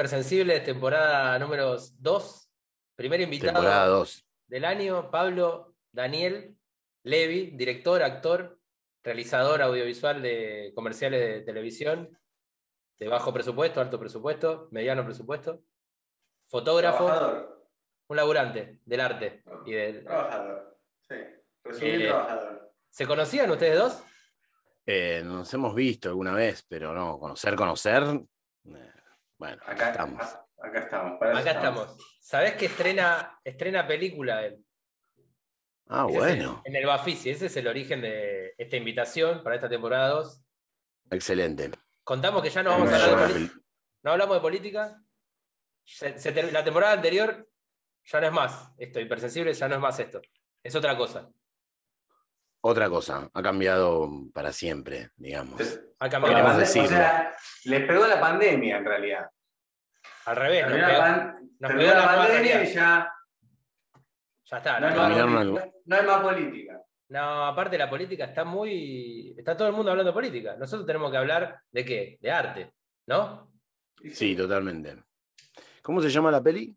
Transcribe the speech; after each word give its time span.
Hipersensibles, 0.00 0.64
temporada 0.64 1.38
número 1.38 1.76
2. 1.76 2.50
Primer 2.96 3.20
invitado 3.20 4.06
del 4.46 4.64
año, 4.64 5.10
Pablo 5.10 5.74
Daniel 5.92 6.56
Levi, 7.02 7.50
director, 7.50 8.02
actor, 8.02 8.58
realizador 9.04 9.60
audiovisual 9.60 10.22
de 10.22 10.72
comerciales 10.74 11.20
de 11.20 11.40
televisión, 11.42 12.18
de 12.98 13.08
bajo 13.08 13.30
presupuesto, 13.34 13.82
alto 13.82 14.00
presupuesto, 14.00 14.68
mediano 14.70 15.04
presupuesto, 15.04 15.64
fotógrafo, 16.48 17.66
un 18.08 18.16
laburante 18.16 18.80
del 18.86 19.00
arte. 19.00 19.42
Y 19.66 19.72
del, 19.72 20.02
trabajador, 20.02 20.78
sí. 21.02 21.14
Eh, 21.82 22.06
trabajador. 22.06 22.72
¿Se 22.88 23.06
conocían 23.06 23.50
ustedes 23.50 23.78
dos? 23.78 24.02
Eh, 24.86 25.20
nos 25.22 25.52
hemos 25.52 25.74
visto 25.74 26.08
alguna 26.08 26.32
vez, 26.32 26.64
pero 26.66 26.94
no, 26.94 27.18
conocer, 27.18 27.54
conocer. 27.54 28.02
Eh, 28.64 28.99
bueno, 29.40 29.56
acá, 29.64 29.88
estamos. 29.88 30.22
Acá, 30.62 30.80
estamos. 30.80 31.22
Acá 31.22 31.50
estamos. 31.52 31.96
¿Sabés 32.20 32.56
que 32.56 32.66
estrena, 32.66 33.40
estrena 33.42 33.86
película 33.86 34.44
él? 34.44 34.62
Ah, 35.86 36.04
bueno. 36.04 36.60
en 36.66 36.76
el 36.76 36.84
Bafisi, 36.84 37.30
ese 37.30 37.46
es 37.46 37.56
el 37.56 37.66
origen 37.66 38.02
de 38.02 38.52
esta 38.58 38.76
invitación 38.76 39.42
para 39.42 39.54
esta 39.54 39.70
temporada 39.70 40.10
2. 40.10 40.42
Excelente. 41.12 41.70
Contamos 42.04 42.42
que 42.42 42.50
ya 42.50 42.62
no 42.62 42.68
vamos 42.68 42.92
a 42.92 42.96
hablar 42.96 43.28
de 43.28 43.32
política. 43.32 43.60
No 44.02 44.10
hablamos 44.12 44.36
de 44.36 44.40
política. 44.42 45.02
la 46.52 46.62
temporada 46.64 46.92
anterior 46.92 47.48
ya 48.04 48.20
no 48.20 48.26
es 48.26 48.32
más 48.34 48.72
esto, 48.76 49.00
hipersensible 49.00 49.54
ya 49.54 49.68
no 49.68 49.76
es 49.76 49.80
más 49.80 49.98
esto. 49.98 50.20
Es 50.62 50.74
otra 50.74 50.98
cosa. 50.98 51.30
Otra 52.62 52.90
cosa, 52.90 53.30
ha 53.32 53.42
cambiado 53.42 54.08
para 54.34 54.52
siempre, 54.52 55.10
digamos. 55.16 55.60
Ha 55.98 56.08
cambiado. 56.08 56.60
O 56.60 56.64
sea, 56.64 57.34
les 57.64 57.86
pegó 57.86 58.06
la 58.06 58.20
pandemia 58.20 58.78
en 58.78 58.84
realidad. 58.84 59.30
Al 60.26 60.36
revés, 60.36 60.66
nos 61.58 61.72
pegó, 61.72 61.94
la, 61.94 62.06
pandemia 62.06 62.64
y 62.64 62.74
ya 62.74 63.10
ya 64.50 64.56
está. 64.56 64.80
No, 64.80 65.96
hay 65.96 66.06
más 66.06 66.22
política. 66.22 66.82
No, 67.08 67.46
aparte 67.46 67.78
la 67.78 67.88
política 67.88 68.24
está 68.24 68.44
muy. 68.44 69.34
Está 69.36 69.56
todo 69.56 69.68
el 69.68 69.74
mundo 69.74 69.90
hablando 69.90 70.10
de 70.10 70.14
política. 70.14 70.56
Nosotros 70.56 70.86
tenemos 70.86 71.10
que 71.10 71.16
hablar 71.16 71.60
de 71.70 71.84
qué? 71.84 72.18
De 72.20 72.30
arte, 72.30 72.72
¿no? 73.06 73.52
Sí, 74.12 74.34
totalmente. 74.34 74.96
¿Cómo 75.82 76.00
se 76.00 76.08
llama 76.08 76.30
la 76.30 76.42
peli? 76.42 76.76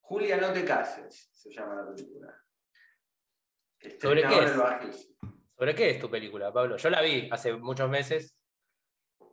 Julia, 0.00 0.38
no 0.38 0.52
te 0.52 0.64
cases, 0.64 1.28
se 1.32 1.50
llama 1.52 1.76
la 1.76 1.86
película. 1.86 2.34
¿Sobre 4.00 4.22
qué 4.22 4.44
es? 4.44 5.08
¿Sobre 5.56 5.74
qué 5.74 5.90
es 5.90 5.98
tu 5.98 6.10
película, 6.10 6.52
Pablo? 6.52 6.76
Yo 6.76 6.90
la 6.90 7.00
vi 7.00 7.28
hace 7.30 7.52
muchos 7.52 7.88
meses. 7.88 8.36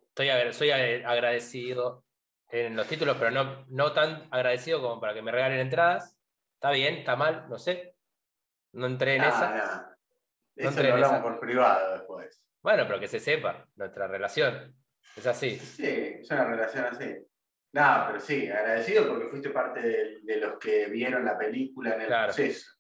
Estoy, 0.10 0.30
soy 0.54 0.72
agradecido 0.72 2.04
en 2.50 2.76
los 2.76 2.88
títulos, 2.88 3.18
pero 3.20 3.32
no, 3.32 3.66
no 3.68 3.94
tan 3.94 4.28
agradecido 4.32 4.82
como 4.82 5.00
para 5.00 5.14
que 5.14 5.22
me 5.22 5.32
regalen 5.32 5.60
entradas. 5.60 6.18
Está 6.56 6.72
bien, 6.72 6.96
está 6.96 7.16
mal, 7.16 7.48
no 7.50 7.58
sé. 7.58 7.96
No 8.74 8.88
entré 8.88 9.16
en 9.16 9.24
esa. 9.24 9.56
No. 9.56 9.98
Eso 10.56 10.84
lo 10.84 10.94
hablamos 10.94 11.22
por 11.22 11.40
privado 11.40 11.94
después. 11.94 12.44
Bueno, 12.62 12.84
pero 12.88 13.00
que 13.00 13.08
se 13.08 13.20
sepa 13.20 13.68
nuestra 13.76 14.08
relación. 14.08 14.76
Es 15.16 15.26
así. 15.26 15.58
Sí, 15.58 16.18
es 16.20 16.30
una 16.32 16.46
relación 16.46 16.86
así. 16.86 17.16
No, 17.74 18.04
pero 18.08 18.20
sí, 18.20 18.50
agradecido 18.50 19.08
porque 19.08 19.28
fuiste 19.28 19.50
parte 19.50 19.82
de, 20.24 20.38
los 20.38 20.58
que 20.58 20.88
vieron 20.88 21.26
la 21.26 21.38
película 21.38 21.96
en 21.96 22.02
el 22.02 22.08
proceso. 22.08 22.77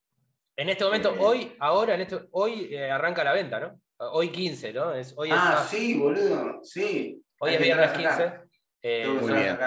En 0.59 0.69
este 0.69 0.83
momento, 0.83 1.13
eh, 1.13 1.17
hoy, 1.19 1.55
ahora, 1.59 1.93
en 1.93 2.01
este, 2.01 2.19
hoy 2.31 2.73
eh, 2.73 2.89
arranca 2.89 3.23
la 3.23 3.31
venta, 3.31 3.59
¿no? 3.59 3.79
Hoy 3.99 4.29
15, 4.29 4.73
¿no? 4.73 4.91
Es, 4.91 5.13
hoy 5.15 5.29
ah, 5.31 5.63
sí, 5.69 5.95
boludo, 5.97 6.59
sí. 6.63 7.23
Hoy 7.39 7.53
es 7.53 7.61
viernes 7.61 7.91
15. 7.91 8.33
Eh, 8.81 9.07
Muy 9.07 9.33
bien. 9.33 9.57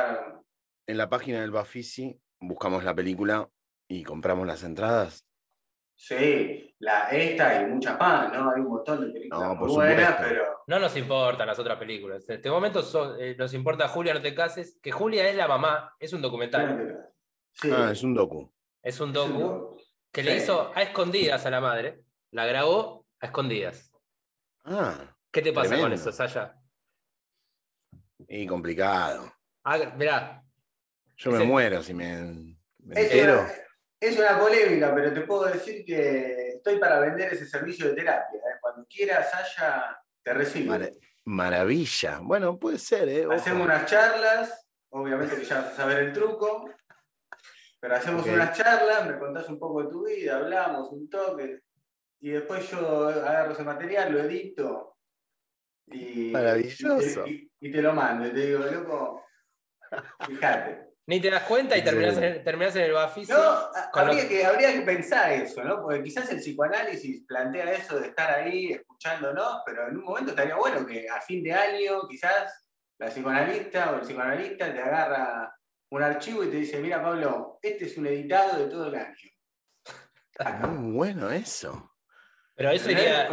En 0.88 0.98
la 0.98 1.08
página 1.08 1.42
del 1.42 1.52
Bafisi 1.52 2.20
buscamos 2.40 2.82
la 2.82 2.92
película 2.92 3.48
y 3.88 4.02
compramos 4.02 4.48
las 4.48 4.64
entradas. 4.64 5.24
Sí, 5.94 6.74
la, 6.80 7.08
esta 7.10 7.62
y 7.62 7.66
muchas 7.66 7.96
más, 7.96 8.32
¿no? 8.32 8.50
Hay 8.50 8.60
un 8.60 8.68
montón 8.68 9.00
de 9.06 9.12
películas 9.12 9.48
no, 9.48 9.66
buenas, 9.66 10.16
pero. 10.18 10.62
No 10.66 10.80
nos 10.80 10.96
importan 10.96 11.46
las 11.46 11.58
otras 11.58 11.78
películas. 11.78 12.28
En 12.28 12.36
este 12.36 12.50
momento 12.50 12.82
eh, 13.20 13.36
nos 13.38 13.54
importa 13.54 13.86
Julia 13.86 14.14
No 14.14 14.22
Te 14.22 14.34
Cases, 14.34 14.76
que 14.82 14.90
Julia 14.90 15.28
es 15.28 15.36
la 15.36 15.46
mamá, 15.46 15.94
es 16.00 16.12
un 16.12 16.22
documental. 16.22 17.12
Ah, 17.70 17.90
es 17.92 18.02
un 18.02 18.14
docu. 18.14 18.52
Es 18.82 18.98
un 18.98 19.12
docu, 19.12 19.76
que 20.12 20.22
le 20.22 20.36
hizo 20.36 20.72
a 20.74 20.82
escondidas 20.82 21.46
a 21.46 21.50
la 21.50 21.60
madre, 21.60 22.02
la 22.30 22.46
grabó 22.46 23.06
a 23.20 23.26
escondidas. 23.26 23.92
Ah. 24.64 25.16
¿Qué 25.30 25.42
te 25.42 25.52
pasa 25.52 25.78
con 25.78 25.92
eso, 25.92 26.10
Saya? 26.12 26.56
Y 28.28 28.46
complicado. 28.46 29.32
Ah, 29.64 29.78
mirá. 29.96 30.42
Yo 31.16 31.30
me 31.30 31.44
muero 31.44 31.82
si 31.82 31.94
me, 31.94 32.56
me 32.78 33.10
es 34.00 34.18
una 34.18 34.38
polémica, 34.38 34.94
pero 34.94 35.12
te 35.12 35.20
puedo 35.20 35.44
decir 35.44 35.84
que 35.84 36.54
estoy 36.56 36.78
para 36.78 37.00
vender 37.00 37.34
ese 37.34 37.46
servicio 37.46 37.86
de 37.88 37.94
terapia. 37.94 38.38
¿eh? 38.38 38.58
Cuando 38.58 38.86
quieras, 38.86 39.28
haya, 39.34 40.00
te 40.22 40.32
recibo. 40.32 40.74
maravilla. 41.26 42.20
Bueno, 42.22 42.58
puede 42.58 42.78
ser. 42.78 43.08
¿eh? 43.10 43.26
Hacemos 43.30 43.66
unas 43.66 43.84
charlas, 43.84 44.66
obviamente 44.88 45.36
que 45.36 45.44
ya 45.44 45.56
vas 45.60 45.72
a 45.74 45.76
saber 45.76 45.98
el 45.98 46.12
truco, 46.14 46.70
pero 47.80 47.96
hacemos 47.96 48.26
unas 48.26 48.56
charlas, 48.56 49.06
me 49.06 49.18
contás 49.18 49.48
un 49.48 49.58
poco 49.58 49.82
de 49.82 49.90
tu 49.90 50.06
vida, 50.06 50.36
hablamos 50.36 50.92
un 50.92 51.08
toque, 51.08 51.60
y 52.20 52.30
después 52.30 52.70
yo 52.70 53.08
agarro 53.08 53.52
ese 53.52 53.64
material, 53.64 54.12
lo 54.12 54.20
edito. 54.20 54.96
Y, 55.86 56.30
Maravilloso. 56.30 57.26
Y, 57.26 57.50
y 57.58 57.72
te 57.72 57.82
lo 57.82 57.94
mando, 57.94 58.28
y 58.28 58.32
te 58.32 58.46
digo, 58.46 58.64
loco, 58.66 59.24
fíjate. 60.26 60.90
Ni 61.06 61.20
te 61.20 61.28
das 61.28 61.42
cuenta 61.42 61.76
y 61.76 61.82
terminás 61.82 62.18
en, 62.76 62.82
el 62.82 62.92
Bafisi. 62.92 63.32
No, 63.32 63.68
habría, 63.94 64.28
que, 64.28 64.44
habría 64.44 64.72
que 64.72 64.82
pensar 64.82 65.32
eso, 65.32 65.64
¿no? 65.64 65.82
Porque 65.82 66.04
quizás 66.04 66.30
el 66.30 66.38
psicoanálisis 66.38 67.24
plantea 67.26 67.72
eso 67.72 67.98
de 67.98 68.08
estar 68.08 68.30
ahí 68.30 68.70
escuchándonos, 68.70 69.62
pero 69.66 69.88
en 69.88 69.96
un 69.96 70.04
momento 70.04 70.30
estaría 70.30 70.54
bueno 70.54 70.86
que 70.86 71.08
a 71.08 71.20
fin 71.20 71.42
de 71.42 71.52
año 71.52 72.06
quizás 72.08 72.64
la 72.98 73.08
psicoanalista 73.08 73.90
o 73.90 73.94
el 73.96 74.02
psicoanalista 74.02 74.72
te 74.72 74.80
agarra 74.80 75.52
un 75.90 76.02
archivo 76.02 76.44
y 76.44 76.48
te 76.48 76.56
dice, 76.56 76.78
mira 76.78 77.02
Pablo, 77.02 77.58
este 77.62 77.86
es 77.86 77.96
un 77.96 78.06
editado 78.06 78.58
de 78.58 78.70
todo 78.70 78.86
el 78.86 78.94
año. 78.94 79.30
Muy 80.68 80.92
bueno 80.92 81.30
eso. 81.30 81.90
Pero 82.54 82.72
eso 82.72 82.90
iría. 82.90 83.26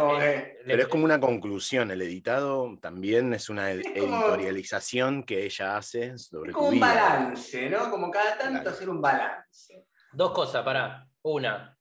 pero 0.64 0.82
es 0.82 0.88
como 0.88 1.04
una 1.04 1.20
conclusión. 1.20 1.90
El 1.90 2.00
editado 2.00 2.78
también 2.80 3.34
es 3.34 3.50
una 3.50 3.70
editorialización 3.70 5.22
que 5.22 5.44
ella 5.44 5.76
hace 5.76 6.16
sobre 6.16 6.52
como 6.52 6.68
un 6.68 6.80
balance, 6.80 7.68
¿no? 7.68 7.90
Como 7.90 8.10
cada 8.10 8.38
tanto 8.38 8.70
hacer 8.70 8.88
un 8.88 9.02
balance. 9.02 9.86
Dos 10.12 10.32
cosas, 10.32 10.64
para. 10.64 11.06
Una, 11.20 11.76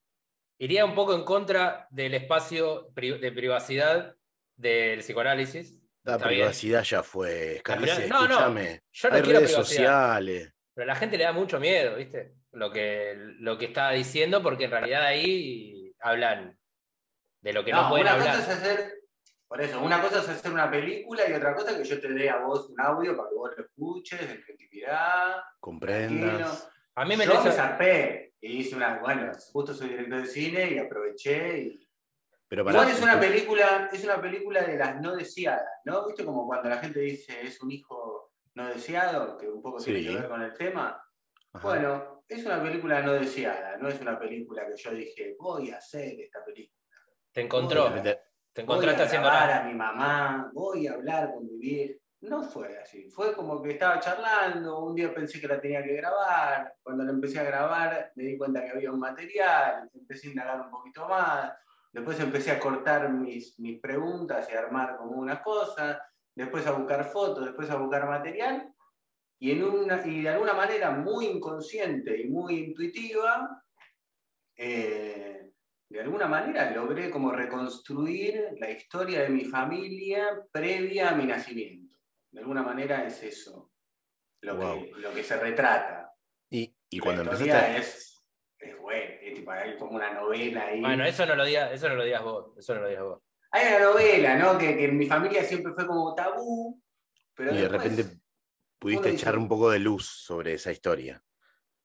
iría 0.57 0.83
un 0.83 0.93
poco 0.93 1.15
en 1.15 1.23
contra 1.23 1.87
del 1.89 2.15
espacio 2.15 2.89
de 2.93 3.31
privacidad 3.31 4.13
del 4.57 4.99
psicoanálisis. 4.99 5.79
La 6.03 6.17
privacidad 6.17 6.83
ya 6.83 7.01
fue. 7.01 7.61
no, 8.09 8.27
no, 8.27 8.59
yo 8.91 9.09
no 9.09 9.15
Hay 9.15 9.21
redes 9.21 9.53
sociales. 9.53 10.53
Pero 10.77 10.91
a 10.91 10.93
la 10.93 10.99
gente 10.99 11.17
le 11.17 11.23
da 11.23 11.31
mucho 11.31 11.59
miedo, 11.59 11.95
¿viste? 11.95 12.35
Lo 12.51 12.71
que, 12.71 13.15
lo 13.39 13.57
que 13.57 13.65
está 13.65 13.89
diciendo, 13.89 14.43
porque 14.43 14.65
en 14.65 14.71
realidad 14.71 15.05
ahí 15.05 15.91
hablan 15.99 16.55
de 17.41 17.51
lo 17.51 17.65
que 17.65 17.71
no, 17.71 17.89
pueden 17.89 18.05
una 18.05 18.17
Cosa 18.17 18.37
es 18.37 18.47
hacer, 18.47 18.93
por 19.47 19.59
eso, 19.59 19.81
una 19.81 19.99
cosa 19.99 20.19
es 20.19 20.29
hacer 20.29 20.51
una 20.51 20.69
película 20.69 21.27
y 21.27 21.33
otra 21.33 21.55
cosa 21.55 21.71
es 21.71 21.77
que 21.77 21.83
yo 21.83 21.99
te 21.99 22.09
dé 22.09 22.29
a 22.29 22.45
vos 22.45 22.69
un 22.69 22.79
audio 22.79 23.17
para 23.17 23.27
que 23.27 23.35
vos 23.35 23.51
lo 23.57 23.63
escuches 23.63 24.21
en 24.21 24.39
creatividad. 24.39 25.37
Comprendas. 25.59 26.69
A 26.93 27.05
mí 27.05 27.17
me 27.17 27.25
yo 27.25 27.43
me 27.43 27.51
zarpé 27.51 28.35
y 28.39 28.57
hice 28.57 28.75
una, 28.75 28.99
bueno, 28.99 29.31
justo 29.51 29.73
soy 29.73 29.89
director 29.89 30.21
de 30.21 30.27
cine 30.27 30.73
y 30.73 30.77
aproveché 30.77 31.59
y 31.59 31.87
pero 32.47 32.63
para 32.63 32.89
es 32.89 33.01
una 33.01 33.19
película, 33.19 33.89
es 33.91 34.03
una 34.03 34.21
película 34.21 34.61
de 34.61 34.77
las 34.77 35.01
no 35.01 35.15
deseadas, 35.15 35.81
¿no? 35.83 36.05
¿Viste 36.05 36.23
como 36.23 36.45
cuando 36.45 36.69
la 36.69 36.77
gente 36.77 36.99
dice 36.99 37.41
es 37.41 37.59
un 37.61 37.71
hijo 37.71 38.16
no 38.57 38.67
deseado, 38.67 39.37
que 39.37 39.47
un 39.47 39.61
poco 39.61 39.77
tiene 39.77 40.01
que 40.01 40.15
ver 40.15 40.27
con 40.27 40.41
el 40.41 40.53
tema? 40.53 40.99
Bueno, 41.61 42.23
es 42.27 42.43
una 42.43 42.61
película 42.61 43.01
no 43.03 43.13
deseada, 43.13 43.77
no 43.77 43.87
es 43.87 44.01
una 44.01 44.17
película 44.17 44.65
que 44.65 44.75
yo 44.75 44.91
dije, 44.91 45.35
voy 45.39 45.69
a 45.69 45.77
hacer 45.77 46.19
esta 46.19 46.43
película. 46.43 46.81
Te 47.31 47.41
encontró. 47.41 47.93
te 48.51 48.61
encontraste 48.61 49.03
haciendo 49.03 49.29
nada. 49.29 49.59
a 49.59 49.63
mi 49.63 49.75
mamá, 49.75 50.49
voy 50.53 50.87
a 50.87 50.93
hablar 50.93 51.33
con 51.35 51.45
mi 51.45 51.57
vieja. 51.57 51.93
No 52.21 52.41
fue 52.43 52.79
así. 52.79 53.11
Fue 53.11 53.35
como 53.35 53.61
que 53.61 53.73
estaba 53.73 53.99
charlando. 53.99 54.83
Un 54.83 54.95
día 54.95 55.13
pensé 55.13 55.39
que 55.39 55.47
la 55.47 55.61
tenía 55.61 55.83
que 55.83 55.93
grabar. 55.93 56.73
Cuando 56.81 57.03
la 57.03 57.11
empecé 57.11 57.39
a 57.39 57.43
grabar, 57.43 58.11
me 58.15 58.23
di 58.23 58.37
cuenta 58.39 58.63
que 58.63 58.71
había 58.71 58.91
un 58.91 58.99
material. 58.99 59.87
Empecé 59.93 60.27
a 60.27 60.29
indagar 60.31 60.61
un 60.61 60.71
poquito 60.71 61.07
más. 61.07 61.53
Después 61.91 62.19
empecé 62.19 62.49
a 62.49 62.59
cortar 62.59 63.11
mis, 63.11 63.59
mis 63.59 63.79
preguntas 63.79 64.49
y 64.49 64.55
a 64.55 64.59
armar 64.59 64.97
como 64.97 65.11
una 65.11 65.43
cosa. 65.43 66.01
Después 66.37 66.67
a 66.67 66.71
buscar 66.73 67.03
fotos, 67.03 67.45
después 67.45 67.67
a 67.71 67.77
buscar 67.77 68.07
material. 68.07 68.71
Y, 69.39 69.51
en 69.51 69.63
una, 69.63 70.05
y 70.05 70.21
de 70.21 70.29
alguna 70.29 70.53
manera 70.53 70.91
muy 70.91 71.25
inconsciente 71.25 72.21
y 72.21 72.27
muy 72.27 72.59
intuitiva, 72.59 73.63
eh, 74.55 75.49
de 75.89 75.99
alguna 75.99 76.27
manera 76.27 76.69
logré 76.69 77.09
como 77.09 77.31
reconstruir 77.31 78.49
la 78.59 78.69
historia 78.69 79.23
de 79.23 79.29
mi 79.29 79.45
familia 79.45 80.39
previa 80.51 81.09
a 81.09 81.15
mi 81.15 81.25
nacimiento. 81.25 81.95
De 82.31 82.41
alguna 82.41 82.61
manera 82.61 83.03
es 83.07 83.23
eso. 83.23 83.71
lo, 84.41 84.59
que, 84.59 84.91
lo 84.95 85.11
que 85.15 85.23
se 85.23 85.37
retrata. 85.37 86.13
Y, 86.51 86.71
y 86.91 86.99
cuando 86.99 87.23
empezaste... 87.23 87.77
Es, 87.79 88.23
es 88.59 88.79
bueno, 88.79 89.15
es 89.21 89.33
tipo, 89.33 89.49
hay 89.49 89.75
como 89.77 89.95
una 89.95 90.13
novela 90.13 90.67
ahí. 90.67 90.81
Bueno, 90.81 91.03
eso 91.03 91.25
no 91.25 91.35
lo 91.35 91.45
digas, 91.45 91.71
eso 91.71 91.89
no 91.89 91.95
lo 91.95 92.03
digas 92.03 92.21
vos, 92.21 92.55
eso 92.59 92.75
no 92.75 92.81
lo 92.81 92.89
digas 92.89 93.03
vos. 93.05 93.26
Hay 93.51 93.67
una 93.67 93.79
novela, 93.79 94.35
¿no? 94.35 94.57
Que, 94.57 94.75
que 94.75 94.85
en 94.85 94.97
mi 94.97 95.07
familia 95.07 95.43
siempre 95.43 95.73
fue 95.73 95.85
como 95.87 96.13
tabú. 96.13 96.81
Pero 97.33 97.53
y 97.53 97.57
de 97.57 97.69
repente 97.69 98.19
pudiste 98.79 99.09
echar 99.09 99.37
un 99.37 99.47
poco 99.47 99.69
de 99.69 99.79
luz 99.79 100.05
sobre 100.07 100.53
esa 100.53 100.71
historia. 100.71 101.23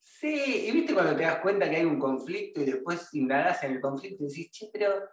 Sí, 0.00 0.66
y 0.68 0.70
viste 0.70 0.94
cuando 0.94 1.16
te 1.16 1.22
das 1.22 1.40
cuenta 1.40 1.68
que 1.68 1.76
hay 1.76 1.84
un 1.84 1.98
conflicto 1.98 2.60
y 2.60 2.64
después 2.64 3.12
indagás 3.14 3.62
en 3.64 3.72
el 3.72 3.80
conflicto 3.80 4.24
y 4.24 4.28
decís, 4.28 4.50
che, 4.50 4.70
pero. 4.72 5.08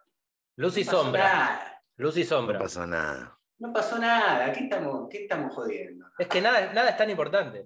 Luz 0.55 0.77
y 0.77 0.83
sombra. 0.83 1.81
Luz 1.95 2.17
y 2.17 2.23
sombra. 2.23 2.57
No 2.57 2.63
pasó 2.63 2.85
nada. 2.85 3.39
No 3.57 3.73
pasó 3.73 3.97
nada. 3.97 4.53
¿Qué 4.53 4.65
estamos, 4.65 5.09
qué 5.09 5.23
estamos 5.23 5.53
jodiendo? 5.55 6.05
Es 6.17 6.27
que 6.27 6.41
nada, 6.41 6.73
nada 6.73 6.89
es 6.89 6.97
tan 6.97 7.09
importante. 7.09 7.65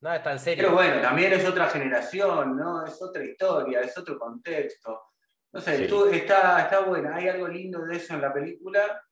Nada 0.00 0.16
es 0.16 0.22
tan 0.22 0.38
serio. 0.38 0.64
Pero 0.64 0.74
bueno, 0.76 1.00
también 1.00 1.32
es 1.32 1.44
otra 1.44 1.68
generación, 1.68 2.56
¿no? 2.56 2.84
Es 2.84 3.00
otra 3.02 3.24
historia, 3.24 3.80
es 3.80 3.96
otro 3.98 4.18
contexto. 4.18 5.12
No 5.52 5.60
sé, 5.60 5.86
tú, 5.88 6.06
está, 6.06 6.62
está 6.62 6.80
buena. 6.80 7.16
¿Hay 7.16 7.28
algo 7.28 7.48
lindo 7.48 7.84
de 7.84 7.96
eso 7.96 8.14
en 8.14 8.20
la 8.20 8.32
película? 8.32 9.02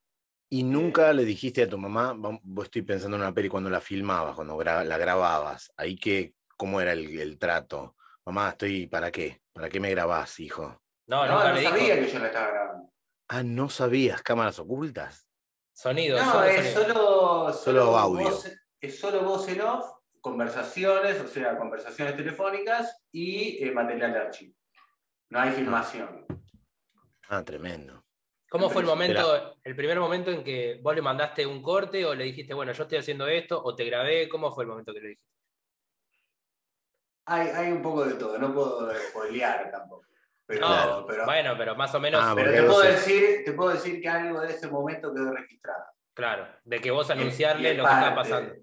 ¿Y 0.48 0.62
nunca 0.62 1.12
le 1.12 1.24
dijiste 1.24 1.62
a 1.62 1.68
tu 1.68 1.76
mamá, 1.76 2.14
vos 2.42 2.66
estoy 2.66 2.82
pensando 2.82 3.16
en 3.16 3.22
una 3.22 3.34
peli 3.34 3.48
cuando 3.48 3.68
la 3.68 3.80
filmabas, 3.80 4.36
cuando 4.36 4.62
la 4.62 4.98
grababas, 4.98 5.72
ahí 5.76 5.96
que, 5.96 6.34
cómo 6.56 6.80
era 6.80 6.92
el, 6.92 7.38
trato? 7.38 7.96
Mamá, 8.24 8.50
estoy, 8.50 8.86
¿para 8.86 9.10
qué? 9.10 9.42
¿Para 9.52 9.68
qué 9.68 9.80
me 9.80 9.90
grabás, 9.90 10.38
hijo? 10.38 10.80
No, 11.06 11.26
no, 11.26 11.52
no 11.52 11.60
sabía 11.60 11.98
que 11.98 12.08
yo 12.08 12.18
la 12.18 12.26
estaba 12.26 12.48
grabando. 12.48 12.92
Ah, 13.28 13.42
¿no 13.42 13.68
sabías? 13.68 14.22
¿Cámaras 14.22 14.58
ocultas? 14.60 15.28
Sonido. 15.72 16.18
No, 16.18 16.44
es 16.44 16.72
Solo, 16.72 17.52
solo, 17.52 17.98
audio. 17.98 18.30
es 18.80 18.98
solo 18.98 19.22
voz 19.24 19.48
en 19.48 19.60
off, 19.62 19.84
conversaciones, 20.20 21.20
o 21.20 21.28
sea, 21.28 21.58
conversaciones 21.58 22.16
telefónicas 22.16 23.02
y 23.10 23.64
eh, 23.64 23.72
material 23.72 24.12
de 24.12 24.18
archivo. 24.18 24.54
No 25.31 25.40
hay 25.40 25.52
filmación. 25.52 26.26
Ah, 27.28 27.44
tremendo. 27.44 28.05
¿Cómo 28.49 28.70
fue 28.70 28.82
el 28.82 28.87
momento, 28.87 29.56
el 29.64 29.75
primer 29.75 29.99
momento 29.99 30.31
en 30.31 30.44
que 30.44 30.78
vos 30.81 30.94
le 30.94 31.02
mandaste 31.02 31.44
un 31.44 31.61
corte 31.61 32.05
o 32.06 32.14
le 32.14 32.25
dijiste, 32.25 32.55
bueno, 32.55 32.73
yo 32.73 32.84
estoy 32.84 32.99
haciendo 32.99 33.26
esto, 33.26 33.61
o 33.62 33.75
te 33.75 33.84
grabé? 33.84 34.28
¿Cómo 34.28 34.52
fue 34.52 34.64
el 34.64 34.70
momento 34.70 34.93
que 34.94 35.00
le 35.00 35.08
dijiste? 35.08 35.26
Hay, 37.26 37.49
hay 37.49 37.73
un 37.73 37.82
poco 37.82 38.05
de 38.05 38.14
todo, 38.14 38.38
no 38.38 38.55
puedo 38.55 38.94
spoilear 38.94 39.69
tampoco. 39.73 40.06
Pero, 40.46 41.05
bueno, 41.25 41.55
pero 41.58 41.75
más 41.75 41.93
o 41.96 41.99
menos. 41.99 42.22
Ah, 42.25 42.32
pero 42.37 42.52
te 42.52 42.62
puedo, 42.62 42.82
decir, 42.82 43.43
te 43.44 43.52
puedo 43.52 43.70
decir 43.70 44.00
que 44.00 44.08
algo 44.08 44.40
de 44.40 44.52
ese 44.52 44.69
momento 44.69 45.12
quedó 45.12 45.32
registrado. 45.32 45.84
Claro, 46.14 46.46
de 46.64 46.81
que 46.81 46.93
vos 46.93 47.11
anunciarle 47.11 47.75
lo 47.75 47.84
que 47.84 47.90
está 47.93 48.14
pasando. 48.14 48.55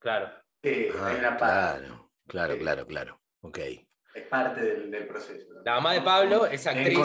Claro. 0.00 0.30
Sí, 0.64 0.88
ah, 0.98 1.36
Claro, 1.38 2.10
claro, 2.26 2.58
claro, 2.58 2.86
claro. 2.86 3.20
Ok. 3.42 3.58
Es 4.14 4.24
parte 4.24 4.60
del, 4.60 5.06
proceso. 5.06 5.46
La 5.64 5.74
mamá 5.74 5.92
de 5.94 6.00
Pablo 6.00 6.46
es 6.46 6.66
actriz. 6.66 6.98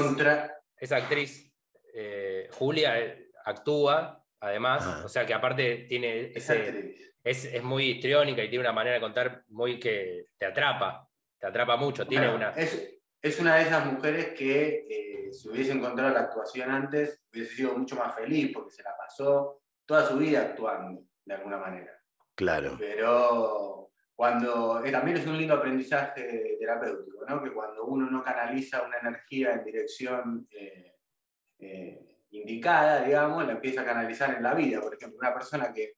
Es 0.77 0.91
actriz 0.91 1.53
eh, 1.94 2.50
Julia 2.51 3.00
eh, 3.00 3.29
actúa, 3.45 4.25
además, 4.39 4.83
ah. 4.83 5.01
o 5.05 5.09
sea 5.09 5.25
que 5.25 5.33
aparte 5.33 5.85
tiene 5.88 6.31
ese, 6.33 7.13
es, 7.23 7.63
muy 7.63 7.91
histriónica 7.91 8.44
y 8.44 8.50
tiene 8.50 8.63
una 8.63 8.73
manera 8.73 8.95
de 8.95 9.01
contar 9.01 9.44
muy 9.50 9.79
que 9.79 10.29
te 10.38 10.45
atrapa, 10.47 11.07
te 11.39 11.47
atrapa 11.47 11.77
mucho. 11.77 12.07
Tiene 12.07 12.33
una... 12.33 12.50
Es, 12.51 13.39
una 13.39 13.56
de 13.56 13.61
esas 13.61 13.85
mujeres 13.85 14.33
que 14.33 14.85
eh, 14.89 15.31
si 15.31 15.47
hubiese 15.47 15.71
encontrado 15.71 16.13
la 16.13 16.21
actuación 16.21 16.69
antes, 16.69 17.21
hubiese 17.31 17.56
sido 17.56 17.77
mucho 17.77 17.95
más 17.95 18.13
feliz 18.15 18.51
porque 18.53 18.71
se 18.71 18.83
la 18.83 18.97
pasó 18.97 19.61
toda 19.85 20.06
su 20.06 20.17
vida 20.17 20.41
actuando, 20.41 21.03
de 21.23 21.33
alguna 21.33 21.57
manera. 21.57 21.91
Claro. 22.35 22.75
Pero 22.77 23.93
cuando 24.23 24.81
también 24.89 25.17
es 25.17 25.27
un 25.27 25.37
lindo 25.37 25.55
aprendizaje 25.55 26.55
terapéutico, 26.57 27.25
¿no? 27.27 27.43
que 27.43 27.51
cuando 27.51 27.83
uno 27.83 28.09
no 28.09 28.23
canaliza 28.23 28.81
una 28.83 28.97
energía 28.99 29.51
en 29.51 29.65
dirección 29.65 30.47
eh, 30.49 32.19
indicada, 32.29 33.03
digamos, 33.03 33.45
la 33.45 33.51
empieza 33.51 33.81
a 33.81 33.85
canalizar 33.85 34.33
en 34.33 34.43
la 34.43 34.53
vida. 34.53 34.79
Por 34.79 34.95
ejemplo, 34.95 35.19
una 35.19 35.33
persona 35.33 35.73
que, 35.73 35.97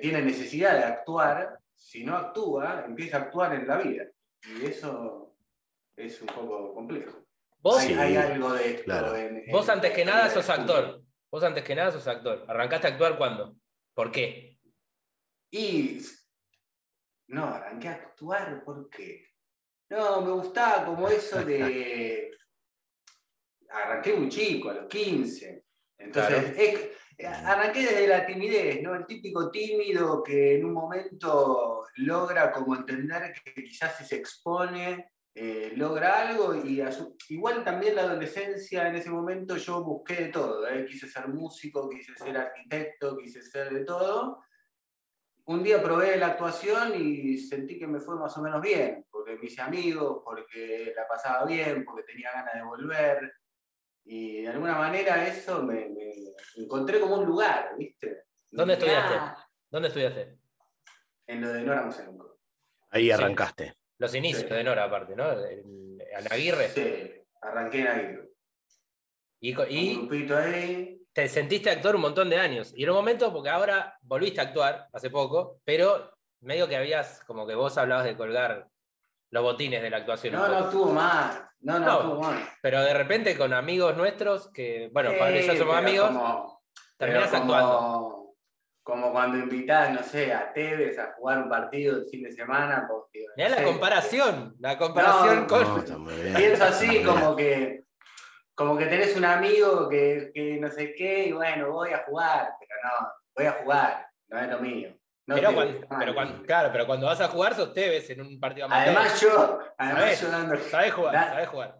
tiene 0.00 0.20
necesidad 0.20 0.78
de 0.78 0.82
actuar, 0.82 1.60
si 1.72 2.02
no 2.02 2.16
actúa, 2.16 2.82
empieza 2.84 3.18
a 3.18 3.20
actuar 3.20 3.54
en 3.54 3.68
la 3.68 3.76
vida. 3.76 4.04
Y 4.42 4.66
eso 4.66 5.36
es 5.94 6.20
un 6.22 6.26
poco 6.26 6.74
complejo. 6.74 7.24
¿Vos? 7.60 7.78
Hay, 7.84 8.16
algo 8.16 8.52
de 8.52 8.68
esto. 8.68 8.92
Vos 9.52 9.68
antes 9.68 9.92
que 9.92 10.04
nada 10.04 10.28
sos 10.28 10.50
actor. 10.50 11.04
Vos 11.30 11.44
antes 11.44 11.62
que 11.62 11.76
nada 11.76 11.92
sos 11.92 12.08
actor. 12.08 12.44
¿Arrancaste 12.48 12.88
a 12.88 12.90
actuar 12.90 13.16
cuándo? 13.16 13.54
¿Por 13.94 14.10
qué? 14.10 14.58
Y 15.52 16.00
no, 17.30 17.44
arranqué 17.46 17.88
a 17.88 17.92
actuar 17.92 18.62
¿por 18.64 18.88
qué? 18.90 19.26
No, 19.88 20.20
me 20.20 20.32
gustaba 20.32 20.84
como 20.84 21.08
eso 21.08 21.44
de 21.44 22.30
arranqué 23.70 24.14
muy 24.14 24.28
chico, 24.28 24.70
a 24.70 24.74
los 24.74 24.86
15. 24.86 25.64
Entonces, 25.98 26.90
arranqué 27.44 27.80
desde 27.80 28.06
la 28.06 28.26
timidez, 28.26 28.82
¿no? 28.82 28.94
El 28.94 29.06
típico 29.06 29.50
tímido 29.50 30.22
que 30.22 30.56
en 30.56 30.64
un 30.64 30.72
momento 30.72 31.86
logra 31.96 32.50
como 32.50 32.76
entender 32.76 33.32
que 33.44 33.62
quizás 33.62 33.96
si 33.98 34.04
se 34.04 34.16
expone, 34.16 35.12
eh, 35.34 35.72
logra 35.76 36.28
algo 36.28 36.54
y 36.54 36.82
igual 37.28 37.62
también 37.62 37.94
la 37.94 38.02
adolescencia 38.02 38.88
en 38.88 38.96
ese 38.96 39.10
momento 39.10 39.56
yo 39.56 39.84
busqué 39.84 40.16
de 40.16 40.28
todo, 40.28 40.66
¿eh? 40.68 40.84
quise 40.86 41.08
ser 41.08 41.28
músico, 41.28 41.88
quise 41.88 42.14
ser 42.16 42.36
arquitecto, 42.36 43.16
quise 43.16 43.42
ser 43.42 43.72
de 43.72 43.84
todo. 43.84 44.42
Un 45.46 45.62
día 45.62 45.82
probé 45.82 46.16
la 46.16 46.28
actuación 46.28 46.92
y 46.94 47.38
sentí 47.38 47.78
que 47.78 47.86
me 47.86 48.00
fue 48.00 48.16
más 48.16 48.36
o 48.36 48.42
menos 48.42 48.60
bien, 48.60 49.06
porque 49.10 49.36
me 49.36 49.46
hice 49.46 49.60
amigos, 49.60 50.22
porque 50.24 50.92
la 50.94 51.06
pasaba 51.08 51.44
bien, 51.44 51.84
porque 51.84 52.02
tenía 52.04 52.30
ganas 52.32 52.54
de 52.54 52.62
volver. 52.62 53.32
Y 54.04 54.42
de 54.42 54.48
alguna 54.48 54.76
manera 54.76 55.26
eso 55.26 55.62
me, 55.62 55.90
encontré 56.56 57.00
como 57.00 57.18
un 57.18 57.26
lugar, 57.26 57.74
¿viste? 57.78 58.24
¿Dónde 58.50 58.74
estudiaste? 58.74 59.42
¿Dónde 59.70 59.88
estudiaste? 59.88 60.38
En 61.26 61.40
lo 61.40 61.52
de 61.52 61.62
Nora 61.62 61.82
Musenko. 61.82 62.38
Ahí 62.90 63.10
arrancaste. 63.10 63.74
Los 63.98 64.14
inicios 64.14 64.48
de 64.50 64.64
Nora, 64.64 64.84
aparte, 64.84 65.14
¿no? 65.14 65.30
En, 65.44 65.98
Aguirre. 66.30 66.68
Sí, 66.70 67.12
arranqué 67.40 67.80
en 67.80 67.86
Aguirre. 67.86 68.30
Y, 69.40 69.50
y 69.52 70.32
ahí. 70.32 70.99
Te 71.12 71.28
sentiste 71.28 71.70
actor 71.70 71.96
un 71.96 72.02
montón 72.02 72.30
de 72.30 72.38
años. 72.38 72.72
Y 72.74 72.84
en 72.84 72.90
un 72.90 72.96
momento, 72.96 73.32
porque 73.32 73.50
ahora 73.50 73.98
volviste 74.02 74.40
a 74.40 74.44
actuar 74.44 74.88
hace 74.92 75.10
poco, 75.10 75.60
pero 75.64 76.12
medio 76.40 76.68
que 76.68 76.76
habías, 76.76 77.22
como 77.26 77.46
que 77.46 77.54
vos 77.54 77.76
hablabas 77.78 78.04
de 78.04 78.16
colgar 78.16 78.68
los 79.30 79.42
botines 79.42 79.82
de 79.82 79.90
la 79.90 79.98
actuación. 79.98 80.34
No, 80.34 80.48
no 80.48 80.58
estuvo 80.60 80.92
más. 80.92 81.42
No, 81.60 81.78
no, 81.78 82.22
Pero 82.62 82.82
de 82.82 82.94
repente 82.94 83.36
con 83.36 83.52
amigos 83.52 83.94
nuestros, 83.96 84.50
que, 84.50 84.88
bueno, 84.92 85.10
sí, 85.10 85.46
ya 85.46 85.56
somos 85.58 85.76
amigos, 85.76 86.10
terminas 86.96 87.32
actuando. 87.34 88.16
Como 88.82 89.12
cuando 89.12 89.36
invitás, 89.36 89.92
no 89.92 90.02
sé, 90.02 90.32
a 90.32 90.52
Tevez 90.54 90.98
a 90.98 91.12
jugar 91.12 91.42
un 91.42 91.50
partido 91.50 91.98
el 91.98 92.06
fin 92.06 92.22
de 92.22 92.32
semana. 92.32 92.86
Porque, 92.88 93.26
la 93.36 93.62
comparación, 93.62 94.56
la 94.58 94.78
comparación 94.78 95.46
con. 95.46 95.84
pienso 96.34 96.64
así, 96.64 97.04
como 97.04 97.36
que 97.36 97.84
como 98.60 98.78
que 98.78 98.86
tenés 98.86 99.16
un 99.16 99.24
amigo 99.24 99.88
que, 99.88 100.30
que, 100.34 100.58
no 100.60 100.70
sé 100.70 100.94
qué, 100.94 101.28
y 101.28 101.32
bueno, 101.32 101.72
voy 101.72 101.92
a 101.92 102.04
jugar, 102.04 102.52
pero 102.58 102.80
no, 102.84 103.08
voy 103.34 103.46
a 103.46 103.52
jugar, 103.52 104.06
no 104.28 104.38
es 104.38 104.48
lo 104.48 104.60
mío 104.60 105.00
pero, 105.34 106.14
cuando, 106.14 106.42
claro, 106.42 106.70
pero 106.72 106.86
cuando 106.86 107.06
vas 107.06 107.20
a 107.20 107.28
jugar 107.28 107.54
sos 107.54 107.72
Tevez 107.72 108.10
en 108.10 108.20
un 108.20 108.40
partido 108.40 108.66
Además 108.70 109.20
yo, 109.20 109.60
además 109.76 110.20
yo 110.20 110.30
dando... 110.30 110.56
Sabés 110.56 110.92
jugar, 110.92 111.46
jugar. 111.46 111.78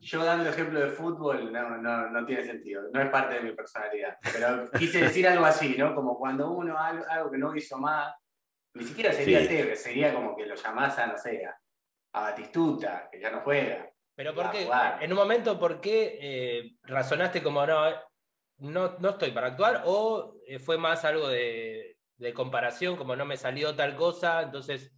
Yo 0.00 0.24
dando 0.24 0.50
ejemplo 0.50 0.80
de 0.80 0.88
fútbol 0.88 1.52
no, 1.52 1.78
no, 1.78 2.10
no, 2.10 2.26
tiene 2.26 2.44
sentido, 2.44 2.82
no 2.92 3.00
es 3.00 3.08
parte 3.08 3.36
de 3.36 3.40
mi 3.40 3.52
personalidad. 3.52 4.16
Pero 4.32 4.70
quise 4.78 5.00
decir 5.00 5.26
algo 5.26 5.44
así, 5.44 5.74
¿no? 5.76 5.94
Como 5.94 6.18
cuando 6.18 6.50
uno 6.50 6.76
algo, 6.78 7.30
que 7.30 7.38
no 7.38 7.54
hizo 7.56 7.78
más, 7.78 8.14
ni 8.74 8.84
siquiera 8.84 9.12
sería 9.12 9.46
Tevez, 9.46 9.82
sería 9.82 10.14
como 10.14 10.36
que 10.36 10.46
lo 10.46 10.54
llamás 10.54 10.98
a, 10.98 11.06
no 11.06 11.16
sé, 11.16 11.44
a, 11.46 11.58
Batistuta, 12.12 13.08
que 13.10 13.20
ya 13.20 13.30
no 13.30 13.40
juega. 13.40 13.90
Pero 14.16 14.34
¿por 14.34 14.50
qué? 14.50 14.68
En 15.00 15.12
un 15.12 15.18
momento, 15.18 15.58
¿por 15.58 15.80
qué 15.80 16.18
eh, 16.20 16.76
razonaste 16.82 17.42
como 17.42 17.64
no, 17.64 17.90
no, 18.58 18.96
no 18.98 19.10
estoy 19.10 19.30
para 19.30 19.48
actuar? 19.48 19.82
¿O 19.84 20.36
eh, 20.46 20.58
fue 20.58 20.78
más 20.78 21.04
algo 21.04 21.28
de 21.28 21.96
de 22.18 22.32
comparación, 22.32 22.96
como 22.96 23.14
no 23.14 23.24
me 23.24 23.36
salió 23.36 23.74
tal 23.74 23.94
cosa, 23.96 24.42
entonces, 24.42 24.92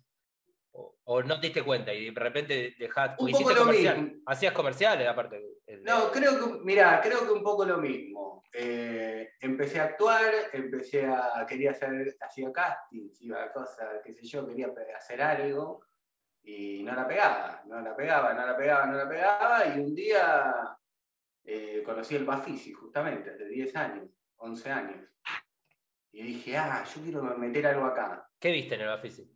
o, 0.73 1.23
no 1.23 1.41
te 1.41 1.49
diste 1.49 1.65
cuenta 1.65 1.93
y 1.93 2.11
de 2.11 2.21
repente 2.21 2.75
dejaste, 2.79 3.25
un 3.25 3.33
poco 3.33 3.51
lo 3.51 3.65
mismo. 3.65 4.21
hacías 4.27 4.53
comerciales 4.53 5.09
aparte. 5.09 5.43
No, 5.81 6.13
creo 6.13 6.39
que, 6.39 6.61
mira, 6.63 7.01
creo 7.03 7.27
que 7.27 7.33
un 7.33 7.43
poco 7.43 7.65
lo 7.65 7.79
mismo. 7.79 8.43
Eh, 8.53 9.31
empecé 9.41 9.81
a 9.81 9.85
actuar, 9.85 10.33
empecé 10.53 11.07
a, 11.07 11.45
quería 11.49 11.73
hacer, 11.73 12.17
hacía 12.21 12.53
casting, 12.53 13.11
iba 13.21 13.51
cosa, 13.53 14.01
qué 14.05 14.13
sé 14.15 14.27
yo, 14.27 14.47
quería 14.47 14.69
hacer 14.97 15.21
algo 15.21 15.88
y 16.49 16.83
no 16.83 16.95
la 16.95 17.07
pegaba, 17.07 17.63
no 17.67 17.81
la 17.81 17.95
pegaba, 17.95 18.33
no 18.33 18.47
la 18.47 18.57
pegaba, 18.57 18.87
no 18.87 18.97
la 18.97 19.09
pegaba 19.09 19.67
y 19.67 19.81
un 19.81 19.95
día 19.95 20.79
eh, 21.45 21.83
conocí 21.85 22.17
el 22.17 22.25
Bafisi 22.25 22.73
justamente, 22.73 23.31
hace 23.31 23.47
10 23.47 23.77
años, 23.77 24.09
11 24.39 24.71
años. 24.71 25.09
Y 26.11 26.23
dije, 26.23 26.57
ah, 26.57 26.83
yo 26.85 27.03
quiero 27.03 27.23
meter 27.23 27.67
algo 27.67 27.85
acá. 27.85 28.27
¿Qué 28.41 28.51
viste 28.51 28.77
en 28.77 28.81
el 28.81 28.87
Bafisi? 28.89 29.31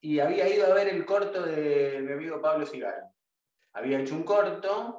y 0.00 0.18
había 0.20 0.46
ido 0.48 0.66
a 0.66 0.74
ver 0.74 0.88
el 0.88 1.04
corto 1.06 1.42
de 1.42 2.00
mi 2.02 2.12
amigo 2.12 2.40
Pablo 2.40 2.66
Sigal. 2.66 3.04
Había 3.72 4.00
hecho 4.00 4.14
un 4.14 4.22
corto. 4.22 4.98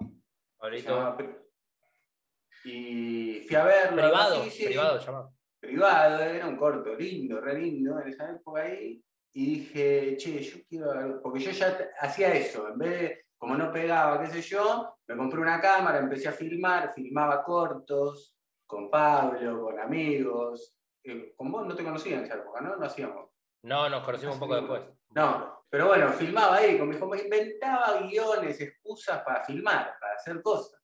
y 2.63 3.45
fui 3.47 3.55
a 3.55 3.65
verlo. 3.65 4.01
Privado, 4.01 4.43
privado 4.43 4.99
llamado. 4.99 5.33
Privado, 5.59 6.23
era 6.23 6.47
un 6.47 6.57
corto 6.57 6.95
lindo, 6.95 7.41
re 7.41 7.59
lindo 7.59 7.99
en 7.99 8.07
esa 8.09 8.31
época 8.31 8.61
ahí. 8.61 9.03
Y 9.37 9.45
dije, 9.47 10.15
che, 10.15 10.41
yo 10.41 10.59
quiero. 10.67 11.21
Porque 11.21 11.39
yo 11.41 11.51
ya 11.51 11.77
hacía 11.99 12.33
eso. 12.33 12.69
En 12.69 12.77
vez 12.77 13.01
de, 13.01 13.25
como 13.37 13.57
no 13.57 13.69
pegaba, 13.69 14.21
qué 14.21 14.27
sé 14.27 14.41
yo, 14.41 14.95
me 15.07 15.17
compré 15.17 15.41
una 15.41 15.59
cámara, 15.59 15.99
empecé 15.99 16.29
a 16.29 16.31
filmar, 16.31 16.93
filmaba 16.93 17.43
cortos 17.43 18.33
con 18.65 18.89
Pablo, 18.89 19.61
con 19.61 19.77
amigos. 19.77 20.77
Eh, 21.03 21.33
con 21.35 21.51
vos 21.51 21.67
no 21.67 21.75
te 21.75 21.83
conocía 21.83 22.17
en 22.17 22.23
esa 22.23 22.35
época, 22.35 22.61
¿no? 22.61 22.77
No 22.77 22.85
hacíamos. 22.85 23.29
No, 23.63 23.89
nos 23.89 24.05
conocimos 24.05 24.35
un 24.35 24.39
poco 24.39 24.55
después. 24.55 24.83
No, 25.09 25.65
pero 25.69 25.87
bueno, 25.87 26.13
filmaba 26.13 26.55
ahí, 26.55 26.79
con 26.79 26.87
mi 26.87 26.95
inventaba 26.95 27.99
guiones, 28.03 28.61
excusas 28.61 29.21
para 29.21 29.43
filmar, 29.43 29.97
para 29.99 30.15
hacer 30.15 30.41
cosas. 30.41 30.81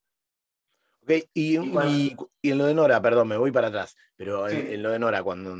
Y, 1.33 1.55
en 1.55 2.57
lo 2.57 2.65
de 2.65 2.73
Nora, 2.73 3.01
perdón, 3.01 3.27
me 3.27 3.37
voy 3.37 3.51
para 3.51 3.67
atrás, 3.67 3.95
pero 4.15 4.47
en, 4.47 4.81
lo 4.81 4.91
de 4.91 4.99
Nora, 4.99 5.23
cuando 5.23 5.57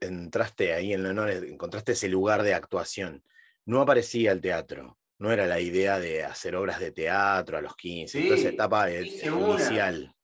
entraste 0.00 0.74
ahí 0.74 0.92
en 0.92 1.02
lo 1.02 1.08
de 1.08 1.14
Nora, 1.14 1.32
encontraste 1.34 1.92
ese 1.92 2.08
lugar 2.08 2.42
de 2.42 2.54
actuación, 2.54 3.22
no 3.66 3.80
aparecía 3.80 4.32
el 4.32 4.40
teatro, 4.40 4.98
no 5.18 5.32
era 5.32 5.46
la 5.46 5.60
idea 5.60 5.98
de 5.98 6.24
hacer 6.24 6.56
obras 6.56 6.80
de 6.80 6.90
teatro 6.90 7.56
a 7.56 7.62
los 7.62 7.76
15, 7.76 8.20
sí, 8.20 8.30
esa 8.30 8.48
etapa 8.48 8.90
inicial. 8.90 10.14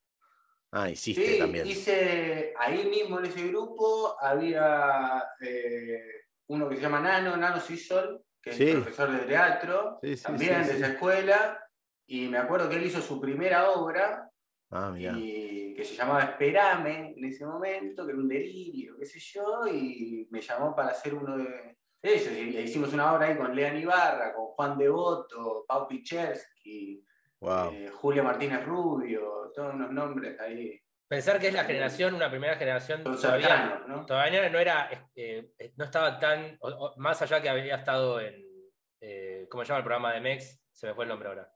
Ah, 0.72 0.88
hiciste 0.88 1.36
también. 1.36 1.66
Hice 1.66 2.54
ahí 2.58 2.84
mismo 2.88 3.18
en 3.18 3.26
ese 3.26 3.48
grupo, 3.48 4.16
había 4.20 5.24
eh, 5.40 6.26
uno 6.46 6.68
que 6.68 6.76
se 6.76 6.82
llama 6.82 7.00
Nano, 7.00 7.36
Nano 7.36 7.60
Sisol, 7.60 8.22
que 8.40 8.50
es 8.50 8.74
profesor 8.76 9.10
de 9.10 9.26
teatro, 9.26 10.00
también 10.22 10.64
de 10.66 10.74
esa 10.74 10.88
escuela, 10.88 11.60
y 12.06 12.28
me 12.28 12.38
acuerdo 12.38 12.68
que 12.68 12.76
él 12.76 12.86
hizo 12.86 13.00
su 13.00 13.20
primera 13.20 13.70
obra, 13.70 14.29
ah, 14.70 14.94
y, 14.96 15.74
que 15.74 15.84
se 15.84 15.94
llamaba 15.94 16.22
Esperame 16.22 17.14
en 17.16 17.24
ese 17.24 17.46
momento, 17.46 18.04
que 18.04 18.12
era 18.12 18.20
un 18.20 18.28
delirio, 18.28 18.96
qué 18.98 19.06
sé 19.06 19.18
yo, 19.18 19.66
y 19.66 20.28
me 20.30 20.40
llamó 20.40 20.74
para 20.74 20.90
hacer 20.90 21.14
uno 21.14 21.36
de 21.36 21.76
ellos, 22.02 22.32
y 22.32 22.58
hicimos 22.58 22.92
una 22.92 23.12
obra 23.12 23.26
ahí 23.26 23.36
con 23.36 23.54
Lean 23.54 23.76
Ibarra, 23.76 24.32
con 24.34 24.46
Juan 24.46 24.78
Devoto, 24.78 25.64
Pau 25.66 25.86
Pichersky, 25.86 27.04
eh, 27.42 27.90
Julia 27.94 28.22
Martínez 28.22 28.64
Rubio, 28.64 29.50
todos 29.54 29.74
unos 29.74 29.90
nombres 29.90 30.38
ahí. 30.40 30.80
Pensar 31.08 31.40
que 31.40 31.48
es 31.48 31.54
la 31.54 31.64
generación, 31.64 32.14
una 32.14 32.30
primera 32.30 32.56
generación, 32.56 33.02
todavía, 33.02 33.82
¿no? 33.88 34.06
todavía 34.06 34.48
no 34.48 34.58
era, 34.58 34.88
eh, 35.14 35.52
no 35.76 35.84
estaba 35.84 36.18
tan, 36.18 36.58
más 36.96 37.20
allá 37.20 37.42
que 37.42 37.48
había 37.48 37.76
estado 37.76 38.20
en, 38.20 38.46
eh, 39.00 39.46
¿cómo 39.50 39.64
se 39.64 39.68
llama 39.68 39.78
el 39.78 39.84
programa 39.84 40.12
de 40.12 40.20
MEX? 40.20 40.60
Se 40.70 40.86
me 40.86 40.94
fue 40.94 41.04
el 41.04 41.08
nombre 41.08 41.28
ahora. 41.28 41.52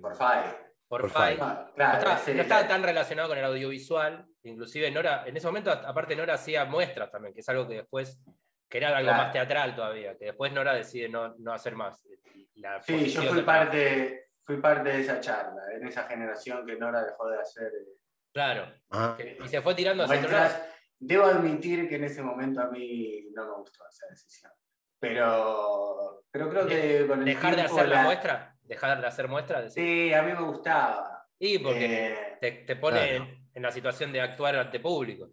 por 0.00 0.16
FAI. 0.16 0.73
Por, 1.00 1.10
FAI. 1.10 1.36
no, 1.36 2.40
estaba, 2.40 2.68
tan 2.68 2.82
relacionado 2.82 3.28
con 3.28 3.38
el 3.38 3.44
audiovisual, 3.44 4.24
inclusive 4.44 4.90
Nora, 4.90 5.24
en 5.26 5.36
ese 5.36 5.46
momento, 5.46 5.72
aparte 5.72 6.14
Nora 6.14 6.34
hacía 6.34 6.64
muestras 6.64 7.10
también, 7.10 7.34
que 7.34 7.40
es 7.40 7.48
algo 7.48 7.66
que 7.66 7.74
después, 7.74 8.20
que 8.68 8.78
era 8.78 8.96
algo 8.96 9.10
más 9.10 9.32
teatral 9.32 9.74
todavía, 9.74 10.16
que 10.16 10.26
después 10.26 10.52
Nora 10.52 10.74
decide 10.74 11.08
no, 11.08 11.34
no 11.38 11.52
hacer 11.52 11.74
más. 11.74 12.06
sí, 12.82 13.06
yo 13.06 13.22
fui 13.22 13.42
parte, 13.42 14.28
fui 14.42 14.58
parte 14.58 14.90
de 14.90 15.00
esa 15.00 15.20
charla, 15.20 15.62
en 15.74 15.88
esa 15.88 16.04
generación 16.04 16.64
que 16.64 16.76
Nora 16.76 17.04
dejó 17.04 17.28
de 17.28 17.40
hacer. 17.40 17.66
Eh, 17.66 17.98
claro. 18.32 18.72
Ah. 18.90 19.16
Y 19.44 19.48
se 19.48 19.60
fue 19.62 19.74
tirando 19.74 20.04
hacia 20.04 20.18
otro 20.18 20.30
lado. 20.30 20.54
Debo 21.00 21.24
admitir 21.24 21.88
que 21.88 21.96
en 21.96 22.04
ese 22.04 22.22
momento 22.22 22.60
a 22.60 22.68
mí 22.70 23.26
no 23.34 23.46
me 23.46 23.54
gustó 23.56 23.84
esa 23.88 24.06
decisión. 24.06 24.52
Pero, 25.00 26.24
pero 26.30 26.48
creo 26.48 26.66
que 26.66 27.06
con 27.06 27.18
el 27.18 27.24
¿Dejar 27.24 27.56
de 27.56 27.62
hacer 27.62 27.88
la... 27.88 28.02
muestra? 28.04 28.53
¿Dejar 28.64 29.00
de 29.00 29.06
hacer 29.06 29.28
muestras? 29.28 29.74
Sí, 29.74 30.12
a 30.12 30.22
mí 30.22 30.32
me 30.32 30.42
gustaba. 30.42 31.26
Y 31.38 31.58
porque 31.58 32.36
eh, 32.40 32.64
te, 32.66 32.76
pone 32.76 33.16
en, 33.52 33.62
la 33.62 33.70
situación 33.70 34.12
de 34.12 34.20
actuar 34.20 34.56
ante 34.56 34.80
público. 34.80 35.28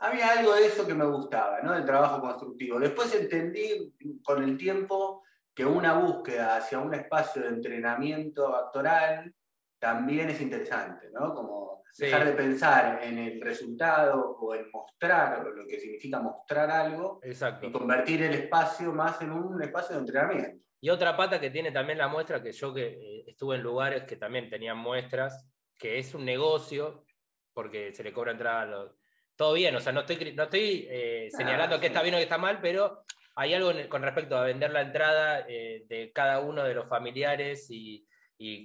Había 0.00 0.38
algo 0.38 0.54
de 0.54 0.66
eso 0.66 0.86
que 0.86 0.94
me 0.94 1.04
gustaba, 1.04 1.60
¿no? 1.62 1.74
El 1.74 1.84
trabajo 1.84 2.20
constructivo. 2.20 2.78
Después 2.78 3.12
entendí 3.14 3.92
con 4.22 4.44
el 4.44 4.56
tiempo 4.56 5.24
que 5.52 5.66
una 5.66 5.94
búsqueda 5.94 6.56
hacia 6.56 6.78
un 6.78 6.94
espacio 6.94 7.42
de 7.42 7.48
entrenamiento 7.48 8.54
actoral 8.54 9.34
también 9.80 10.30
es 10.30 10.40
interesante, 10.40 11.10
¿no? 11.12 11.34
Como 11.34 11.82
dejar 11.96 12.24
de 12.26 12.32
pensar 12.32 13.00
en 13.02 13.18
el 13.18 13.40
resultado 13.40 14.36
o 14.40 14.54
en 14.54 14.70
mostrar, 14.70 15.44
lo 15.44 15.66
que 15.66 15.80
significa 15.80 16.20
mostrar 16.20 16.70
algo, 16.70 17.20
y 17.24 17.72
convertir 17.72 18.22
el 18.22 18.34
espacio 18.34 18.92
más 18.92 19.20
en 19.22 19.32
un 19.32 19.60
espacio 19.60 19.96
de 19.96 20.00
entrenamiento. 20.00 20.67
Y 20.80 20.90
otra 20.90 21.16
pata 21.16 21.40
que 21.40 21.50
tiene 21.50 21.72
también 21.72 21.98
la 21.98 22.08
muestra, 22.08 22.42
que 22.42 22.52
yo 22.52 22.72
que 22.72 22.86
eh, 22.86 23.24
estuve 23.26 23.56
en 23.56 23.62
lugares 23.62 24.04
que 24.04 24.16
también 24.16 24.48
tenían 24.48 24.78
muestras, 24.78 25.46
que 25.76 25.98
es 25.98 26.14
un 26.14 26.24
negocio, 26.24 27.04
porque 27.52 27.92
se 27.94 28.04
le 28.04 28.12
cobra 28.12 28.32
entrada 28.32 28.62
a 28.62 28.66
los... 28.66 28.92
Todo 29.36 29.54
bien, 29.54 29.74
o 29.76 29.80
sea, 29.80 29.92
no 29.92 30.00
estoy, 30.00 30.32
no 30.34 30.44
estoy 30.44 30.86
eh, 30.90 31.28
señalando 31.30 31.78
que 31.78 31.86
está 31.86 32.02
bien 32.02 32.14
o 32.14 32.18
que 32.18 32.24
está 32.24 32.38
mal, 32.38 32.60
pero 32.60 33.04
¿Hay 33.40 33.54
algo 33.54 33.70
con 33.88 34.02
respecto 34.02 34.36
a 34.36 34.42
vender 34.42 34.72
la 34.72 34.80
entrada 34.80 35.44
eh, 35.48 35.84
de 35.88 36.10
cada 36.12 36.40
uno 36.40 36.64
de 36.64 36.74
los 36.74 36.88
familiares 36.88 37.68
y, 37.70 38.04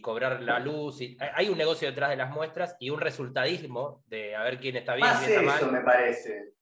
cobrar 0.01 0.41
la 0.41 0.57
luz? 0.57 0.99
Y, 0.99 1.15
hay 1.19 1.47
un 1.49 1.59
negocio 1.59 1.87
detrás 1.87 2.09
de 2.09 2.15
las 2.15 2.31
muestras 2.31 2.75
y 2.79 2.89
un 2.89 2.99
resultadismo 2.99 4.03
de 4.07 4.35
a 4.35 4.41
ver 4.41 4.57
quién 4.57 4.75
está 4.75 4.95
bien, 4.95 5.07
quién 5.19 5.29
está 5.29 5.41
mal. 5.43 5.57
eso 5.59 5.71
me 5.71 5.81
parece. 5.81 6.53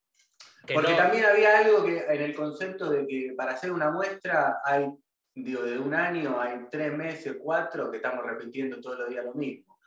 Porque 0.73 0.93
también 0.93 1.23
había 1.23 1.59
algo 1.59 1.85
que 1.85 1.99
en 1.99 2.21
el 2.21 2.35
concepto 2.35 2.89
de 2.89 3.07
que 3.07 3.33
para 3.37 3.53
hacer 3.53 3.71
una 3.71 3.91
muestra 3.91 4.57
hay, 4.65 4.91
digo, 5.35 5.63
de 5.63 5.79
un 5.79 5.93
año 5.93 6.39
hay 6.39 6.67
tres 6.69 6.93
meses, 6.93 7.37
cuatro, 7.41 7.89
que 7.89 7.97
estamos 7.97 8.25
repitiendo 8.25 8.79
todos 8.79 8.99
los 8.99 9.09
días 9.09 9.25
lo 9.25 9.33
mismo. 9.33 9.79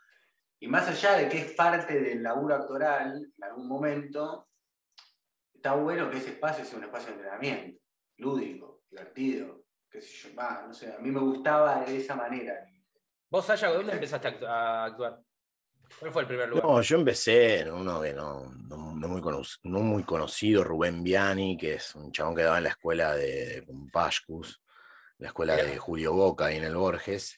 Y 0.59 0.67
más 0.67 0.87
allá 0.87 1.17
de 1.17 1.29
que 1.29 1.39
es 1.39 1.51
parte 1.53 1.99
del 1.99 2.23
laburo 2.23 2.55
actoral, 2.55 3.31
en 3.37 3.43
algún 3.43 3.67
momento, 3.67 4.47
está 5.53 5.73
bueno 5.73 6.09
que 6.09 6.17
ese 6.17 6.31
espacio 6.31 6.65
sea 6.65 6.77
un 6.77 6.85
espacio 6.85 7.09
de 7.09 7.13
entrenamiento 7.15 7.81
lúdico, 8.17 8.83
divertido, 8.89 9.65
qué 9.89 10.01
sé 10.01 10.29
yo, 10.29 10.41
no 10.67 10.73
sé, 10.73 10.93
a 10.93 10.99
mí 10.99 11.11
me 11.11 11.19
gustaba 11.19 11.83
de 11.83 11.97
esa 11.97 12.15
manera. 12.15 12.65
¿Vos, 13.29 13.45
Sasha, 13.45 13.69
dónde 13.69 13.93
empezaste 13.93 14.27
a 14.47 14.85
actuar? 14.85 15.21
¿Cuál 15.99 16.11
fue 16.11 16.21
el 16.23 16.27
primer 16.27 16.49
lugar? 16.49 16.65
No, 16.65 16.81
yo 16.81 16.97
empecé 16.97 17.59
en 17.59 17.71
uno 17.71 18.01
que 18.01 18.13
no, 18.13 18.51
no, 18.67 18.77
muy, 18.77 19.21
conocido, 19.21 19.59
no 19.63 19.79
muy 19.79 20.03
conocido, 20.03 20.63
Rubén 20.63 21.03
Biani, 21.03 21.57
que 21.57 21.75
es 21.75 21.95
un 21.95 22.11
chabón 22.11 22.35
que 22.35 22.43
daba 22.43 22.57
en 22.57 22.63
la 22.63 22.69
escuela 22.69 23.15
de, 23.15 23.65
Pashkus, 23.91 24.61
la 25.17 25.27
escuela 25.27 25.55
de 25.55 25.77
Julio 25.77 26.13
Boca 26.13 26.45
ahí 26.45 26.57
en 26.57 26.65
el 26.65 26.75
Borges. 26.75 27.37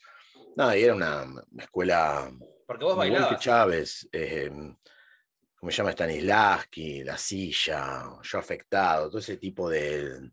No, 0.56 0.76
y 0.76 0.84
era 0.84 0.96
una 0.96 1.26
escuela. 1.60 2.32
Porque 2.66 2.84
vos 2.84 2.98
bailabas. 2.98 3.40
Chávez, 3.40 4.10
eh, 4.12 4.50
¿cómo 5.56 5.72
se 5.72 5.78
llama? 5.78 5.92
Stanislavski, 5.92 7.04
La 7.04 7.18
Silla, 7.18 8.04
Yo 8.22 8.40
Afectado, 8.40 9.08
todo 9.10 9.20
ese 9.20 9.38
tipo 9.38 9.70
de, 9.70 10.32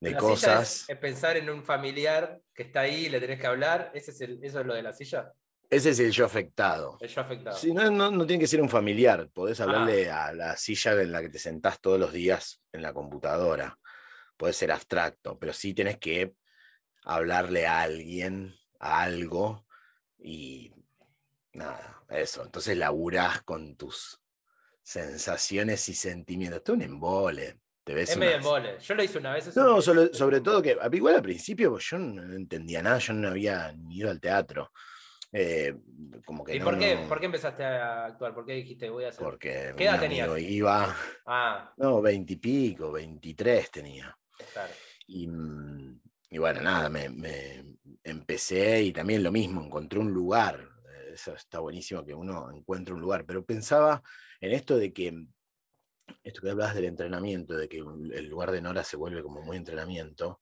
de 0.00 0.16
cosas. 0.16 0.86
Es, 0.88 0.98
pensar 0.98 1.36
en 1.36 1.48
un 1.50 1.62
familiar 1.62 2.40
que 2.52 2.64
está 2.64 2.80
ahí 2.80 3.06
y 3.06 3.08
le 3.08 3.20
tenés 3.20 3.40
que 3.40 3.46
hablar. 3.46 3.90
¿Ese 3.94 4.10
es 4.10 4.20
¿Eso 4.20 4.60
es 4.60 4.66
lo 4.66 4.74
de 4.74 4.82
la 4.82 4.92
silla? 4.92 5.32
Ese 5.68 5.90
es 5.90 6.00
el 6.00 6.10
yo 6.10 6.24
afectado. 6.24 6.98
El 7.00 7.08
yo 7.08 7.20
afectado. 7.20 7.56
no, 7.92 8.10
no, 8.10 8.26
tiene 8.26 8.40
que 8.40 8.48
ser 8.48 8.60
un 8.60 8.68
familiar. 8.68 9.28
Podés 9.32 9.60
hablarle 9.60 10.10
ah. 10.10 10.26
a 10.26 10.32
la 10.32 10.56
silla 10.56 11.00
en 11.00 11.12
la 11.12 11.22
que 11.22 11.28
te 11.28 11.38
sentás 11.38 11.80
todos 11.80 12.00
los 12.00 12.12
días 12.12 12.60
en 12.72 12.82
la 12.82 12.92
computadora. 12.92 13.78
Puede 14.36 14.52
ser 14.52 14.72
abstracto, 14.72 15.38
pero 15.38 15.52
sí 15.52 15.72
tenés 15.72 15.98
que 15.98 16.32
hablarle 17.04 17.66
a 17.66 17.82
alguien, 17.82 18.54
a 18.78 19.02
algo, 19.02 19.66
y 20.18 20.72
nada, 21.52 22.02
eso. 22.08 22.44
Entonces 22.44 22.76
laburás 22.76 23.42
con 23.42 23.76
tus 23.76 24.20
sensaciones 24.82 25.88
y 25.88 25.94
sentimientos. 25.94 26.62
Es 26.64 26.70
un 26.70 26.82
embole. 26.82 27.60
Es 27.96 28.16
medio 28.16 28.78
Yo 28.78 28.94
lo 28.94 29.02
hice 29.02 29.18
una 29.18 29.32
vez. 29.32 29.56
No, 29.56 29.80
sobre, 29.80 30.40
todo 30.40 30.62
que, 30.62 30.76
igual 30.92 31.16
al 31.16 31.22
principio 31.22 31.76
yo 31.78 31.98
no 31.98 32.34
entendía 32.34 32.82
nada, 32.82 32.98
yo 32.98 33.12
no 33.12 33.28
había 33.28 33.72
ni 33.72 33.96
ido 33.98 34.10
al 34.10 34.20
teatro. 34.20 34.70
Eh, 35.32 35.74
como 36.24 36.44
que 36.44 36.56
¿Y 36.56 36.60
por, 36.60 36.78
qué, 36.78 37.04
por 37.08 37.20
qué 37.20 37.26
empezaste 37.26 37.64
a 37.64 38.06
actuar? 38.06 38.34
¿Por 38.34 38.44
qué 38.44 38.52
dijiste 38.54 38.90
voy 38.90 39.04
a 39.04 39.08
hacer? 39.08 39.24
Porque 39.24 39.74
¿Qué 39.76 39.84
edad 39.84 40.00
tenías? 40.00 40.28
Iba, 40.38 40.96
ah. 41.26 41.72
No, 41.76 42.02
veintipico, 42.02 42.92
veintitrés 42.92 43.70
tenía. 43.70 44.16
Claro. 44.52 44.72
Y, 45.06 45.28
bueno, 46.38 46.62
nada, 46.62 46.88
me, 46.88 47.08
me, 47.08 47.64
empecé 48.04 48.82
y 48.82 48.92
también 48.92 49.22
lo 49.22 49.32
mismo, 49.32 49.64
encontré 49.64 49.98
un 49.98 50.12
lugar. 50.12 50.68
Eso 51.12 51.34
está 51.34 51.58
buenísimo 51.58 52.04
que 52.04 52.14
uno 52.14 52.50
encuentre 52.52 52.94
un 52.94 53.00
lugar, 53.00 53.24
pero 53.26 53.44
pensaba 53.44 54.02
en 54.40 54.52
esto 54.52 54.76
de 54.76 54.92
que 54.92 55.26
esto 56.22 56.40
que 56.40 56.50
hablabas 56.50 56.74
del 56.74 56.86
entrenamiento, 56.86 57.56
de 57.56 57.68
que 57.68 57.78
el 57.78 58.28
lugar 58.28 58.50
de 58.50 58.60
Nora 58.60 58.84
se 58.84 58.96
vuelve 58.96 59.22
como 59.22 59.42
muy 59.42 59.56
entrenamiento, 59.56 60.40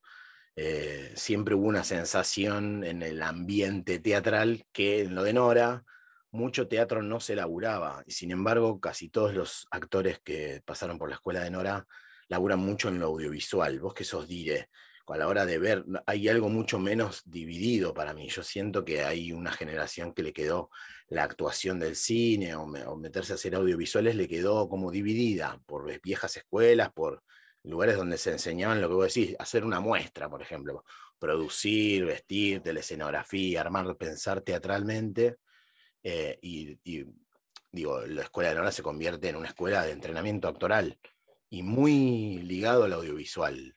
eh, 0.57 1.13
siempre 1.15 1.55
hubo 1.55 1.67
una 1.67 1.85
sensación 1.85 2.83
en 2.85 3.03
el 3.03 3.23
ambiente 3.23 3.99
teatral 4.01 4.65
que 4.73 5.03
en 5.03 5.15
lo 5.15 5.23
de 5.23 5.33
Nora 5.33 5.85
mucho 6.31 6.69
teatro 6.69 7.03
no 7.03 7.21
se 7.21 7.37
laburaba, 7.37 8.03
y 8.07 8.13
sin 8.13 8.33
embargo 8.33 8.81
casi 8.81 9.09
todos 9.09 9.35
los 9.35 9.67
actores 9.71 10.21
que 10.21 10.61
pasaron 10.65 10.99
por 10.99 11.09
la 11.09 11.15
escuela 11.15 11.41
de 11.41 11.51
Nora 11.51 11.87
laburan 12.29 12.59
mucho 12.59 12.89
en 12.89 12.99
lo 12.99 13.07
audiovisual. 13.07 13.81
Vos 13.81 13.95
que 13.95 14.05
sos 14.05 14.29
dire, 14.29 14.69
a 15.15 15.19
la 15.19 15.29
hora 15.29 15.47
de 15.47 15.59
ver, 15.59 15.85
hay 16.07 16.29
algo 16.29 16.49
mucho 16.49 16.79
menos 16.79 17.23
dividido 17.25 17.95
para 17.95 18.13
mí. 18.15 18.29
Yo 18.29 18.43
siento 18.43 18.85
que 18.85 19.03
hay 19.03 19.33
una 19.33 19.53
generación 19.53 20.13
que 20.13 20.23
le 20.23 20.33
quedó 20.33 20.71
la 21.09 21.25
actuación 21.25 21.79
del 21.79 21.97
cine 21.97 22.55
o, 22.55 22.67
meterse 22.67 23.33
a 23.33 23.37
hacer 23.37 23.55
audiovisuales, 23.55 24.17
le 24.17 24.29
quedó 24.29 24.69
como 24.69 24.91
dividida 24.91 25.61
por 25.67 25.91
viejas 26.03 26.37
escuelas, 26.37 26.93
por 26.93 27.23
lugares 27.63 27.97
donde 27.97 28.19
se 28.19 28.33
enseñaban 28.33 28.81
lo 28.81 28.89
que 28.89 28.95
vos 28.95 29.15
decís, 29.15 29.37
hacer 29.39 29.65
una 29.65 29.81
muestra, 29.81 30.29
por 30.29 30.43
ejemplo, 30.43 30.85
producir, 31.19 32.05
vestir, 32.05 32.63
escenografía, 32.65 33.61
armar, 33.61 33.97
pensar 33.97 34.41
teatralmente. 34.43 35.37
Eh, 36.03 36.39
y, 36.43 36.79
digo, 37.73 38.01
la 38.07 38.23
escuela 38.23 38.51
de 38.51 38.57
Nora 38.57 38.73
se 38.73 38.83
convierte 38.83 39.29
en 39.29 39.37
una 39.37 39.49
escuela 39.49 39.85
de 39.85 39.93
entrenamiento 39.93 40.49
actoral 40.49 40.99
y 41.51 41.63
muy 41.63 42.39
ligado 42.43 42.85
al 42.85 42.93
audiovisual. 42.93 43.77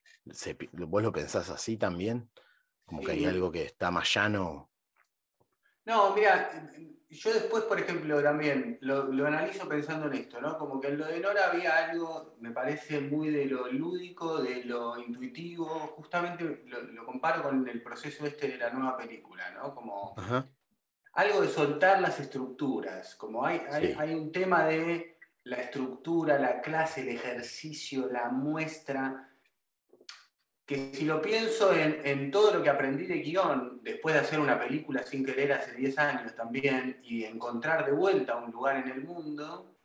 ¿Vos 0.71 1.03
lo 1.03 1.11
pensás 1.11 1.49
así 1.49 1.77
también? 1.77 2.29
Como 2.85 3.01
que 3.01 3.11
hay 3.11 3.25
algo 3.25 3.51
que 3.51 3.63
está 3.63 3.91
más 3.91 4.13
llano. 4.13 4.69
No, 5.85 6.13
mira, 6.13 6.69
yo 7.09 7.33
después, 7.33 7.63
por 7.63 7.79
ejemplo, 7.79 8.21
también 8.21 8.77
lo, 8.81 9.25
analizo 9.25 9.67
pensando 9.67 10.07
en 10.07 10.13
esto, 10.13 10.39
¿no? 10.39 10.57
Como 10.57 10.79
que 10.79 10.89
en 10.89 10.97
lo 10.97 11.05
de 11.05 11.19
Nora 11.19 11.49
había 11.49 11.89
algo, 11.89 12.35
me 12.39 12.51
parece 12.51 13.01
muy 13.01 13.29
de 13.29 13.45
lo 13.45 13.71
lúdico, 13.71 14.41
de 14.41 14.63
lo 14.63 14.99
intuitivo, 14.99 15.67
justamente 15.95 16.63
lo, 16.67 17.05
comparo 17.05 17.43
con 17.43 17.67
el 17.67 17.81
proceso 17.81 18.25
este 18.25 18.47
de 18.47 18.57
la 18.57 18.69
nueva 18.69 18.97
película, 18.97 19.49
¿no? 19.51 19.73
Como 19.73 20.15
algo 21.13 21.41
de 21.41 21.49
soltar 21.49 21.99
las 21.99 22.19
estructuras, 22.19 23.15
como 23.15 23.45
hay, 23.45 23.61
hay 23.97 24.13
un 24.13 24.31
tema 24.31 24.65
de 24.65 25.17
la 25.43 25.57
estructura, 25.57 26.37
la 26.37 26.61
clase, 26.61 27.01
el 27.01 27.09
ejercicio, 27.09 28.09
la 28.11 28.29
muestra, 28.29 29.29
que 30.65 30.93
si 30.93 31.05
lo 31.05 31.21
pienso 31.21 31.73
en, 31.73 32.31
todo 32.31 32.53
lo 32.53 32.63
que 32.63 32.69
aprendí 32.69 33.05
de 33.05 33.19
guion, 33.19 33.81
después 33.83 34.15
de 34.15 34.21
hacer 34.21 34.39
una 34.39 34.59
película 34.59 35.03
sin 35.03 35.25
querer 35.25 35.53
hace 35.53 35.73
10 35.73 35.97
años 35.97 36.35
también, 36.35 37.01
y 37.03 37.25
encontrar 37.25 37.85
de 37.85 37.91
vuelta 37.91 38.37
un 38.37 38.51
lugar 38.51 38.77
en 38.77 38.89
el 38.89 39.03
mundo, 39.03 39.75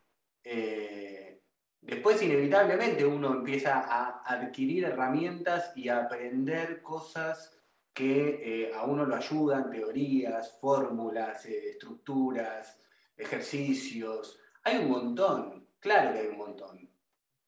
eh, 0.43 1.41
después 1.81 2.21
inevitablemente 2.21 3.05
uno 3.05 3.33
empieza 3.33 3.79
a 3.79 4.21
adquirir 4.23 4.85
herramientas 4.85 5.73
y 5.75 5.89
a 5.89 6.03
aprender 6.03 6.81
cosas 6.81 7.57
que 7.97 8.67
eh, 8.67 8.71
a 8.75 8.83
uno 8.83 9.07
lo 9.07 9.15
ayudan, 9.15 9.71
teorías, 9.71 10.59
fórmulas, 10.61 11.43
eh, 11.47 11.71
estructuras, 11.71 12.79
ejercicios. 13.17 14.39
Hay 14.67 14.79
un 14.79 14.89
montón, 14.89 15.65
claro 15.79 16.11
que 16.11 16.19
hay 16.19 16.27
un 16.27 16.39
montón. 16.39 16.89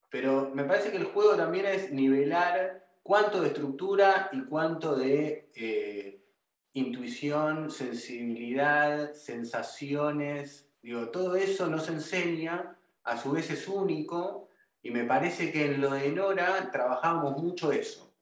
Pero 0.09 0.51
me 0.53 0.63
parece 0.63 0.89
que 0.89 0.95
el 0.95 1.03
juego 1.03 1.35
también 1.35 1.65
es 1.65 1.91
nivelar 1.91 2.87
cuánto 3.03 3.41
de 3.41 3.49
estructura 3.49 4.29
y 4.31 4.45
cuánto 4.45 4.95
de 4.95 5.51
eh, 5.53 6.23
intuición, 6.71 7.71
sensibilidad, 7.71 9.11
sensaciones. 9.11 10.69
Digo, 10.81 11.09
todo 11.09 11.35
eso 11.35 11.67
nos 11.67 11.89
enseña, 11.89 12.77
a 13.03 13.17
su 13.17 13.33
vez 13.33 13.49
es 13.49 13.67
único, 13.67 14.47
y 14.81 14.91
me 14.91 15.03
parece 15.03 15.51
que 15.51 15.65
en 15.65 15.81
lo 15.81 15.89
de 15.89 16.09
Nora 16.13 16.71
trabajamos 16.71 17.35
mucho 17.43 17.73
eso. 17.73 18.13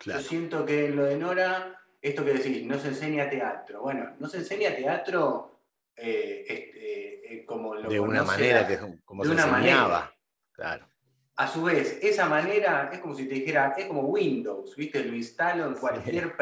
Yo 0.00 0.18
siento 0.18 0.66
que 0.66 0.86
en 0.86 0.96
lo 0.96 1.04
de 1.04 1.18
Nora, 1.18 1.80
esto 2.02 2.24
que 2.24 2.34
decís, 2.34 2.66
no 2.66 2.80
se 2.80 2.88
enseña 2.88 3.30
teatro. 3.30 3.80
Bueno, 3.80 4.16
no 4.18 4.28
se 4.28 4.38
enseña 4.38 4.74
teatro 4.74 5.57
eh, 5.98 6.44
este, 6.48 7.34
eh, 7.34 7.44
como 7.44 7.74
lo 7.74 7.88
De 7.88 7.98
una 7.98 8.22
manera 8.22 8.66
que 8.66 8.78
como 9.04 9.24
se 9.24 9.32
enseñaba. 9.32 10.14
Claro. 10.52 10.88
A 11.36 11.46
su 11.46 11.62
vez, 11.62 11.98
esa 12.02 12.28
manera 12.28 12.90
es 12.92 12.98
como 12.98 13.14
si 13.14 13.26
te 13.26 13.34
dijera, 13.34 13.74
es 13.76 13.86
como 13.86 14.02
Windows, 14.02 14.74
¿viste? 14.76 15.04
Lo 15.04 15.14
instalo 15.14 15.66
en 15.66 15.74
cualquier, 15.74 16.34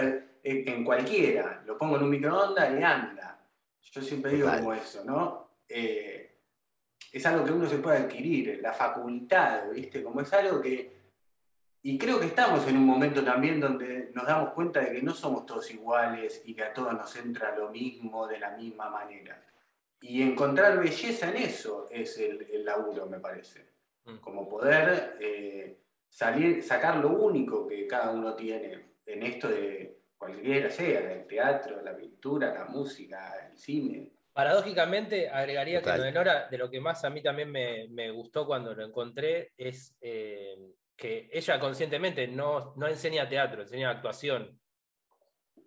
en 0.42 0.84
cualquiera, 0.84 1.62
lo 1.66 1.76
pongo 1.76 1.96
en 1.96 2.04
un 2.04 2.10
microondas 2.10 2.70
y 2.78 2.82
anda. 2.82 3.38
Yo 3.82 4.02
siempre 4.02 4.32
digo 4.32 4.50
como 4.50 4.72
eso, 4.72 5.04
¿no? 5.04 5.50
Eh, 5.68 6.38
es 7.12 7.26
algo 7.26 7.44
que 7.44 7.52
uno 7.52 7.68
se 7.68 7.78
puede 7.78 7.98
adquirir, 7.98 8.58
la 8.62 8.72
facultad, 8.72 9.70
¿viste? 9.70 10.02
Como 10.02 10.20
es 10.20 10.32
algo 10.32 10.60
que... 10.60 10.95
Y 11.88 11.98
creo 11.98 12.18
que 12.18 12.26
estamos 12.26 12.66
en 12.66 12.78
un 12.78 12.84
momento 12.84 13.22
también 13.22 13.60
donde 13.60 14.10
nos 14.12 14.26
damos 14.26 14.52
cuenta 14.54 14.80
de 14.80 14.92
que 14.92 15.02
no 15.02 15.14
somos 15.14 15.46
todos 15.46 15.70
iguales 15.70 16.42
y 16.44 16.52
que 16.52 16.64
a 16.64 16.72
todos 16.72 16.92
nos 16.92 17.14
entra 17.14 17.56
lo 17.56 17.70
mismo 17.70 18.26
de 18.26 18.40
la 18.40 18.56
misma 18.56 18.90
manera. 18.90 19.40
Y 20.00 20.20
encontrar 20.20 20.80
belleza 20.80 21.30
en 21.30 21.36
eso 21.36 21.86
es 21.88 22.18
el, 22.18 22.44
el 22.52 22.64
laburo, 22.64 23.06
me 23.06 23.20
parece. 23.20 23.76
Mm. 24.06 24.16
como 24.18 24.48
poder 24.48 25.16
eh, 25.20 25.78
salir, 26.08 26.62
sacar 26.62 26.96
lo 26.96 27.10
único 27.10 27.66
que 27.66 27.86
cada 27.86 28.10
uno 28.10 28.34
tiene 28.34 28.94
en 29.04 29.22
esto 29.22 29.48
de 29.48 29.98
cualquiera 30.16 30.70
sea, 30.70 31.00
del 31.02 31.26
teatro, 31.26 31.82
la 31.82 31.96
pintura, 31.96 32.52
la 32.52 32.64
música, 32.64 33.48
el 33.48 33.56
cine. 33.56 34.10
Paradójicamente, 34.32 35.28
agregaría 35.28 35.80
que 35.80 35.96
lo 35.96 36.02
de 36.02 36.12
Nora, 36.12 36.48
de 36.48 36.58
lo 36.58 36.68
que 36.68 36.80
más 36.80 37.04
a 37.04 37.10
mí 37.10 37.22
también 37.22 37.50
me, 37.50 38.10
gustó 38.10 38.46
cuando 38.46 38.74
lo 38.74 38.84
encontré, 38.84 39.52
es 39.56 39.96
eh, 40.00 40.35
que 40.96 41.28
ella 41.32 41.60
conscientemente 41.60 42.26
no, 42.26 42.74
no 42.76 42.88
enseña 42.88 43.28
teatro, 43.28 43.62
enseña 43.62 43.90
actuación. 43.90 44.58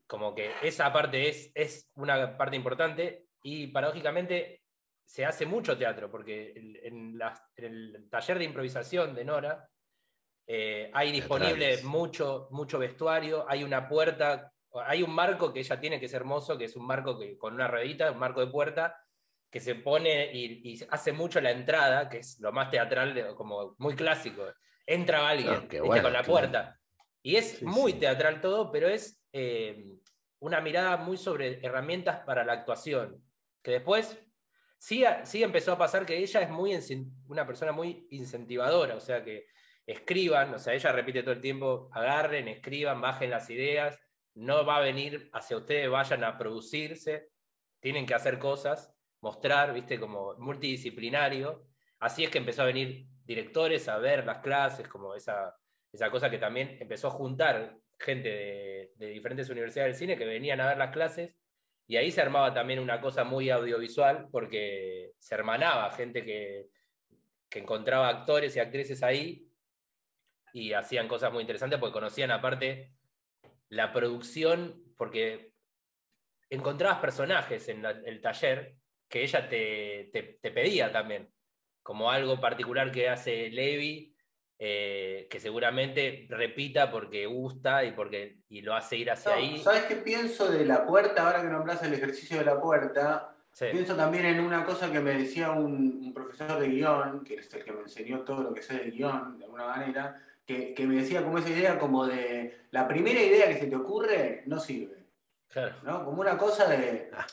Como 0.07 0.33
que 0.33 0.51
esa 0.63 0.91
parte 0.91 1.29
es, 1.29 1.51
es 1.53 1.91
una 1.95 2.35
parte 2.35 2.55
importante 2.55 3.27
y 3.43 3.67
paradójicamente 3.67 4.63
se 5.05 5.25
hace 5.25 5.45
mucho 5.45 5.77
teatro, 5.77 6.09
porque 6.09 6.53
en, 6.83 7.19
el 7.55 8.09
taller 8.09 8.37
de 8.37 8.45
improvisación 8.45 9.15
de 9.15 9.25
Nora 9.25 9.67
eh, 10.45 10.91
hay 10.93 11.11
disponible 11.11 11.81
mucho, 11.83 12.47
mucho 12.51 12.77
vestuario, 12.77 13.43
hay 13.49 13.63
una 13.63 13.87
puerta, 13.87 14.51
hay 14.85 15.01
un 15.01 15.11
marco 15.11 15.51
que 15.51 15.61
ella 15.61 15.79
tiene 15.79 15.99
que 15.99 16.05
es 16.05 16.13
hermoso, 16.13 16.57
que 16.57 16.65
es 16.65 16.75
un 16.75 16.85
marco 16.85 17.17
que, 17.17 17.37
con 17.37 17.53
una 17.55 17.67
ruedita, 17.67 18.11
un 18.11 18.19
marco 18.19 18.39
de 18.39 18.51
puerta, 18.51 19.03
que 19.49 19.59
se 19.59 19.75
pone 19.75 20.31
y, 20.31 20.79
hace 20.91 21.11
mucho 21.11 21.41
la 21.41 21.51
entrada, 21.51 22.07
que 22.07 22.19
es 22.19 22.39
lo 22.39 22.51
más 22.51 22.69
teatral, 22.69 23.35
como 23.35 23.75
muy 23.79 23.95
clásico. 23.95 24.43
Entra 24.89 25.29
alguien 25.29 25.53
ah, 25.53 26.01
con 26.01 26.13
la 26.13 26.23
puerta. 26.23 26.79
Y 27.21 27.35
es 27.35 27.61
muy 27.61 27.93
teatral 27.93 28.41
todo, 28.41 28.71
pero 28.71 28.87
es 28.87 29.21
eh, 29.33 29.97
una 30.39 30.61
mirada 30.61 30.97
muy 30.97 31.17
sobre 31.17 31.65
herramientas 31.65 32.21
para 32.25 32.43
la 32.43 32.53
actuación, 32.53 33.23
que 33.61 33.71
después 33.71 34.19
Sí, 34.79 35.03
empezó 35.43 35.73
a 35.73 35.77
pasar 35.77 36.05
que 36.05 36.17
ella 36.17 36.41
es 36.41 36.49
muy 36.49 36.73
una 37.27 37.45
persona 37.45 37.73
muy 37.73 38.07
incentivadora, 38.11 38.95
o 38.95 39.01
sea 39.01 39.23
que 39.23 39.47
escriban, 39.85 40.53
o 40.53 40.59
sea, 40.59 40.73
ella 40.73 40.93
repite 40.93 41.21
todo 41.21 41.33
el 41.33 41.41
tiempo, 41.41 41.89
agarren, 41.91 42.47
escriban, 42.47 43.01
bajen 43.01 43.29
las 43.29 43.49
ideas, 43.49 43.99
no 44.35 44.65
va 44.65 44.77
a 44.77 44.81
venir 44.81 45.29
hacia 45.33 45.57
ustedes, 45.57 45.89
vayan 45.89 46.23
a 46.23 46.37
producirse, 46.37 47.29
tienen 47.81 48.05
que 48.05 48.13
hacer 48.13 48.39
cosas, 48.39 48.93
mostrar, 49.19 49.73
viste, 49.73 49.99
como 49.99 50.35
multidisciplinario. 50.37 51.67
Así 51.99 52.23
es 52.23 52.29
que 52.29 52.37
empezó 52.37 52.61
a 52.61 52.65
venir 52.65 53.05
directores 53.25 53.87
a 53.87 53.97
ver 53.97 54.25
las 54.25 54.39
clases, 54.39 54.87
como 54.87 55.13
esa, 55.15 55.55
esa 55.91 56.09
cosa 56.09 56.29
que 56.29 56.37
también 56.37 56.77
empezó 56.79 57.07
a 57.07 57.11
juntar 57.11 57.75
gente 57.99 58.89
de, 58.95 59.07
diferentes 59.07 59.49
universidades 59.49 59.91
del 59.91 59.99
cine 59.99 60.17
que 60.17 60.25
venían 60.25 60.61
a 60.61 60.67
ver 60.67 60.77
las 60.77 60.91
clases 60.91 61.35
y 61.87 61.97
ahí 61.97 62.11
se 62.11 62.21
armaba 62.21 62.53
también 62.53 62.79
una 62.79 63.01
cosa 63.01 63.23
muy 63.23 63.49
audiovisual, 63.49 64.27
porque 64.31 65.11
se 65.17 65.35
hermanaba 65.35 65.91
gente 65.91 66.23
que, 66.23 66.67
encontraba 67.51 68.09
actores 68.09 68.55
y 68.55 68.59
actrices 68.59 69.01
ahí 69.01 69.47
y 70.53 70.73
hacían 70.73 71.07
cosas 71.07 71.33
muy 71.33 71.41
interesantes 71.41 71.79
porque 71.79 71.93
conocían 71.93 72.29
aparte 72.29 72.93
la 73.69 73.91
producción, 73.91 74.83
porque 74.95 75.53
encontrabas 76.47 76.99
personajes 76.99 77.67
en 77.69 77.83
el 77.83 78.21
taller 78.21 78.75
que 79.09 79.23
ella 79.23 79.49
te, 79.49 80.11
te, 80.13 80.51
pedía 80.51 80.91
también, 80.91 81.33
como 81.89 82.11
algo 82.11 82.39
particular 82.39 82.91
que 82.91 83.09
hace 83.09 83.49
Levi 83.49 84.13
eh, 84.59 85.25
que 85.27 85.39
seguramente 85.39 86.27
repita 86.29 86.91
porque 86.91 87.25
gusta 87.25 87.83
y 87.83 87.93
porque 87.93 88.43
y 88.47 88.61
lo 88.61 88.75
hace 88.75 88.97
ir 88.97 89.09
hacia 89.09 89.33
ahí. 89.33 89.57
¿Sabes 89.57 89.85
qué 89.85 89.95
pienso 89.95 90.51
de 90.51 90.65
la 90.65 90.85
puerta? 90.85 91.25
Ahora 91.25 91.41
que 91.41 91.47
nombras 91.47 91.81
el 91.81 91.95
ejercicio 91.95 92.37
de 92.37 92.45
la 92.45 92.61
puerta, 92.61 93.35
pienso 93.57 93.95
también 93.95 94.25
en 94.25 94.39
una 94.39 94.65
cosa 94.65 94.91
que 94.91 94.99
me 94.99 95.15
decía 95.15 95.49
un, 95.49 96.13
profesor 96.13 96.59
de 96.59 96.67
guion, 96.67 97.23
que 97.23 97.37
es 97.37 97.51
el 97.55 97.63
que 97.63 97.71
me 97.71 97.81
enseñó 97.81 98.19
todo 98.19 98.43
lo 98.43 98.53
que 98.53 98.61
sé 98.61 98.75
de 98.77 98.91
guion, 98.91 99.39
de 99.39 99.45
alguna 99.45 99.65
manera, 99.65 100.23
que, 100.45 100.75
me 100.85 100.97
decía 100.97 101.23
como 101.23 101.39
esa 101.39 101.49
idea 101.49 101.79
como 101.79 102.05
de 102.05 102.65
la 102.69 102.87
primera 102.87 103.19
idea 103.19 103.47
que 103.47 103.57
se 103.57 103.65
te 103.65 103.75
ocurre 103.75 104.43
no 104.45 104.59
sirve. 104.59 105.07
¿no? 105.81 106.05
Como 106.05 106.21
una 106.21 106.37
cosa 106.37 106.69
de... 106.69 107.09
Ah. 107.13 107.25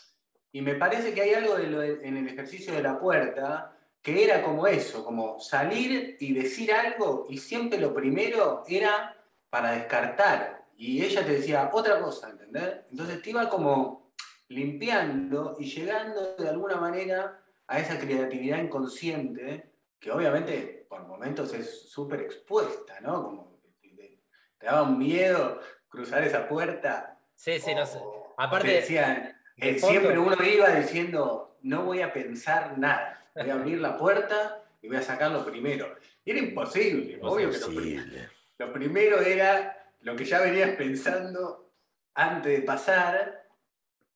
Y 0.50 0.62
me 0.62 0.76
parece 0.76 1.12
que 1.12 1.20
hay 1.20 1.34
algo 1.34 1.58
de 1.58 1.66
lo 1.66 1.82
en 1.82 2.16
el 2.16 2.26
ejercicio 2.26 2.72
de 2.72 2.82
la 2.82 2.98
puerta 2.98 3.75
que 4.06 4.22
era 4.22 4.40
como 4.40 4.68
eso, 4.68 5.04
como 5.04 5.40
salir 5.40 6.16
y 6.20 6.32
decir 6.32 6.72
algo 6.72 7.26
y 7.28 7.38
siempre 7.38 7.76
lo 7.76 7.92
primero 7.92 8.62
era 8.68 9.16
para 9.50 9.72
descartar. 9.72 10.64
Y 10.76 11.02
ella 11.02 11.26
te 11.26 11.32
decía 11.32 11.70
otra 11.72 12.00
cosa, 12.00 12.30
¿entendés? 12.30 12.82
Entonces 12.88 13.20
te 13.20 13.30
iba 13.30 13.48
como 13.48 14.12
limpiando 14.46 15.56
y 15.58 15.64
llegando 15.64 16.36
de 16.36 16.48
alguna 16.48 16.76
manera 16.76 17.42
a 17.66 17.80
esa 17.80 17.98
creatividad 17.98 18.58
inconsciente 18.58 19.72
que 19.98 20.12
obviamente 20.12 20.86
por 20.88 21.04
momentos 21.04 21.52
es 21.52 21.90
súper 21.90 22.20
expuesta, 22.20 23.00
¿no? 23.00 23.24
Como 23.24 23.58
te, 23.80 23.88
te, 23.88 24.66
daba 24.66 24.82
un 24.82 24.98
miedo 24.98 25.58
cruzar 25.88 26.22
esa 26.22 26.46
puerta. 26.46 27.18
Sí, 27.34 27.58
sí, 27.58 27.74
no 27.74 27.84
sé. 27.84 27.98
Aparte, 28.36 28.68
decían, 28.68 29.36
eh, 29.56 29.80
siempre 29.80 30.16
uno 30.16 30.36
iba 30.44 30.70
diciendo, 30.76 31.58
no 31.62 31.82
voy 31.84 32.02
a 32.02 32.12
pensar 32.12 32.78
nada, 32.78 33.25
voy 33.42 33.50
a 33.50 33.54
abrir 33.54 33.80
la 33.80 33.96
puerta 33.96 34.62
y 34.80 34.88
voy 34.88 34.96
a 34.96 35.02
sacarlo 35.02 35.44
primero. 35.44 35.96
Y 36.24 36.30
era 36.30 36.40
imposible, 36.40 37.18
obvio 37.22 37.50
que 37.50 37.58
lo, 37.58 38.66
lo 38.66 38.72
primero 38.72 39.20
era 39.20 39.92
lo 40.00 40.16
que 40.16 40.24
ya 40.24 40.40
venías 40.40 40.76
pensando 40.76 41.72
antes 42.14 42.60
de 42.60 42.62
pasar 42.62 43.46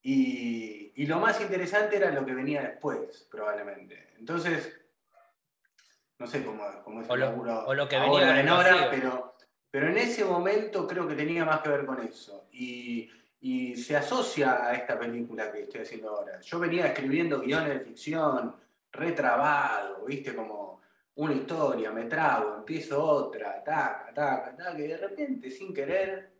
y, 0.02 0.92
y, 0.94 1.06
lo 1.06 1.18
más 1.18 1.40
interesante 1.40 1.96
era 1.96 2.10
lo 2.10 2.24
que 2.24 2.34
venía 2.34 2.62
después, 2.62 3.28
probablemente. 3.30 4.14
Entonces, 4.18 4.80
no 6.18 6.26
sé 6.26 6.42
cómo, 6.42 6.64
cómo 6.84 7.02
es 7.02 7.10
el 7.10 7.20
lo, 7.20 7.66
o 7.66 7.74
lo 7.74 7.88
que 7.88 7.98
venía 7.98 8.40
en 8.40 8.48
hora, 8.48 8.88
pero, 8.90 9.36
pero 9.70 9.88
en 9.88 9.98
ese 9.98 10.24
momento 10.24 10.86
creo 10.86 11.06
que 11.06 11.14
tenía 11.14 11.44
más 11.44 11.60
que 11.60 11.68
ver 11.68 11.84
con 11.84 12.00
eso. 12.00 12.48
Y, 12.50 13.10
y 13.40 13.76
se 13.76 13.96
asocia 13.96 14.64
a 14.64 14.74
esta 14.74 14.98
película 14.98 15.50
que 15.50 15.62
estoy 15.62 15.82
haciendo 15.82 16.10
ahora. 16.10 16.40
Yo 16.40 16.58
venía 16.58 16.86
escribiendo 16.86 17.40
guiones 17.40 17.78
de 17.78 17.80
ficción, 17.80 18.54
retrabado, 18.92 20.04
viste, 20.04 20.34
como 20.34 20.80
una 21.14 21.34
historia, 21.34 21.90
me 21.90 22.04
trago, 22.04 22.56
empiezo 22.58 23.02
otra, 23.02 23.62
taca, 23.62 24.12
taca, 24.14 24.56
taca, 24.56 24.76
que 24.76 24.88
de 24.88 24.96
repente, 24.96 25.50
sin 25.50 25.74
querer. 25.74 26.32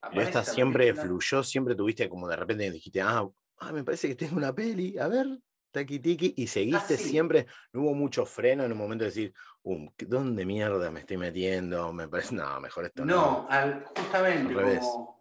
Pero 0.00 0.22
esta 0.22 0.44
siempre 0.44 0.94
fluyó, 0.94 1.42
siempre 1.42 1.74
tuviste 1.74 2.08
como 2.08 2.28
de 2.28 2.36
repente 2.36 2.70
dijiste, 2.70 3.00
ah, 3.00 3.28
ah, 3.58 3.72
me 3.72 3.84
parece 3.84 4.08
que 4.08 4.14
tengo 4.14 4.36
una 4.36 4.54
peli, 4.54 4.96
a 4.98 5.08
ver, 5.08 5.26
taqui 5.70 5.98
tiki, 5.98 6.34
y 6.36 6.46
seguiste 6.46 6.94
ah, 6.94 6.98
siempre, 6.98 7.46
no 7.72 7.82
hubo 7.82 7.94
mucho 7.94 8.24
freno 8.24 8.64
en 8.64 8.72
un 8.72 8.78
momento 8.78 9.04
de 9.04 9.10
decir, 9.10 9.34
um, 9.64 9.90
¿dónde 10.06 10.46
mierda 10.46 10.90
me 10.90 11.00
estoy 11.00 11.16
metiendo? 11.16 11.92
Me 11.92 12.08
parece, 12.08 12.34
no, 12.34 12.60
mejor 12.60 12.86
esto 12.86 13.04
no. 13.04 13.48
No, 13.50 13.84
justamente, 13.96 14.54
como 14.54 15.16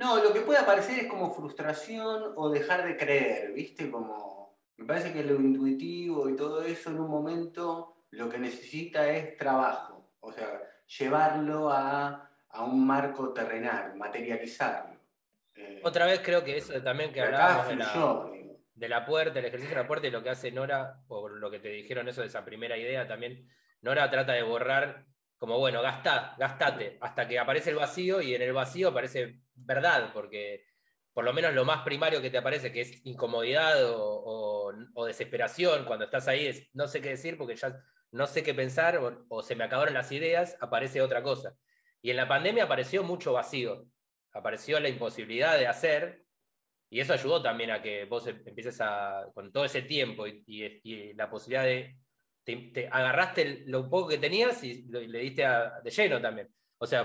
no, 0.00 0.24
lo 0.24 0.32
que 0.32 0.40
puede 0.40 0.58
aparecer 0.58 0.98
es 0.98 1.10
como 1.10 1.30
frustración 1.30 2.32
o 2.34 2.48
dejar 2.48 2.86
de 2.86 2.96
creer, 2.96 3.52
¿viste? 3.52 3.90
Como, 3.90 4.39
me 4.80 4.86
parece 4.86 5.12
que 5.12 5.22
lo 5.22 5.34
intuitivo 5.34 6.28
y 6.30 6.36
todo 6.36 6.64
eso 6.64 6.88
en 6.88 7.00
un 7.00 7.10
momento 7.10 7.98
lo 8.12 8.30
que 8.30 8.38
necesita 8.38 9.08
es 9.10 9.36
trabajo, 9.36 10.10
o 10.20 10.32
sea, 10.32 10.62
llevarlo 10.98 11.70
a, 11.70 12.26
un 12.62 12.84
marco 12.84 13.32
terrenal, 13.32 13.94
materializarlo. 13.94 14.98
Eh, 15.54 15.80
Otra 15.84 16.06
vez 16.06 16.20
creo 16.24 16.42
que 16.42 16.56
eso 16.56 16.82
también 16.82 17.12
que 17.12 17.20
hablábamos 17.20 17.68
de 17.68 17.76
la, 17.76 18.30
de 18.74 18.88
la 18.88 19.06
puerta, 19.06 19.38
el 19.38 19.44
ejercicio 19.44 19.76
de 19.76 19.82
la 19.82 19.86
puerta 19.86 20.08
y 20.08 20.10
lo 20.10 20.22
que 20.22 20.30
hace 20.30 20.50
Nora, 20.50 21.02
o 21.08 21.28
lo 21.28 21.50
que 21.50 21.60
te 21.60 21.68
dijeron 21.68 22.08
eso 22.08 22.22
de 22.22 22.26
esa 22.26 22.44
primera 22.44 22.76
idea 22.76 23.06
también, 23.06 23.48
Nora 23.82 24.10
trata 24.10 24.32
de 24.32 24.42
borrar 24.42 25.04
como 25.36 25.58
bueno, 25.58 25.82
gastá, 25.82 26.34
gastate, 26.38 26.98
hasta 27.00 27.28
que 27.28 27.38
aparece 27.38 27.70
el 27.70 27.76
vacío 27.76 28.20
y 28.20 28.34
en 28.34 28.42
el 28.42 28.52
vacío 28.52 28.88
aparece 28.88 29.42
verdad, 29.54 30.10
porque 30.12 30.64
por 31.12 31.24
lo 31.24 31.32
menos 31.32 31.54
lo 31.54 31.64
más 31.64 31.82
primario 31.82 32.22
que 32.22 32.30
te 32.30 32.38
aparece, 32.38 32.72
que 32.72 32.82
es 32.82 33.04
incomodidad 33.04 33.74
o, 33.84 34.72
desesperación, 35.06 35.84
cuando 35.86 36.04
estás 36.04 36.28
ahí, 36.28 36.46
es, 36.46 36.68
no 36.72 36.86
sé 36.86 37.00
qué 37.00 37.10
decir 37.10 37.36
porque 37.36 37.56
ya 37.56 37.82
no 38.12 38.26
sé 38.26 38.42
qué 38.42 38.54
pensar 38.54 39.00
o, 39.28 39.42
se 39.42 39.56
me 39.56 39.64
acabaron 39.64 39.94
las 39.94 40.12
ideas, 40.12 40.56
aparece 40.60 41.00
otra 41.00 41.22
cosa. 41.22 41.56
Y 42.02 42.10
en 42.10 42.16
la 42.16 42.28
pandemia 42.28 42.64
apareció 42.64 43.02
mucho 43.02 43.32
vacío, 43.32 43.86
apareció 44.32 44.78
la 44.78 44.88
imposibilidad 44.88 45.58
de 45.58 45.66
hacer, 45.66 46.24
y 46.90 47.00
eso 47.00 47.12
ayudó 47.12 47.42
también 47.42 47.70
a 47.70 47.82
que 47.82 48.04
vos 48.04 48.26
em, 48.26 48.42
empieces 48.46 48.80
a, 48.80 49.26
con 49.34 49.52
todo 49.52 49.64
ese 49.64 49.82
tiempo 49.82 50.26
y 50.26 51.14
la 51.14 51.30
posibilidad 51.30 51.64
de 51.64 51.96
te, 52.44 52.88
agarraste 52.90 53.64
lo 53.66 53.88
poco 53.88 54.08
que 54.08 54.18
tenías 54.18 54.62
y 54.64 54.82
le 54.84 55.18
diste 55.18 55.44
de 55.82 55.90
lleno 55.90 56.20
también. 56.20 56.48
O 56.78 56.86
sea, 56.86 57.04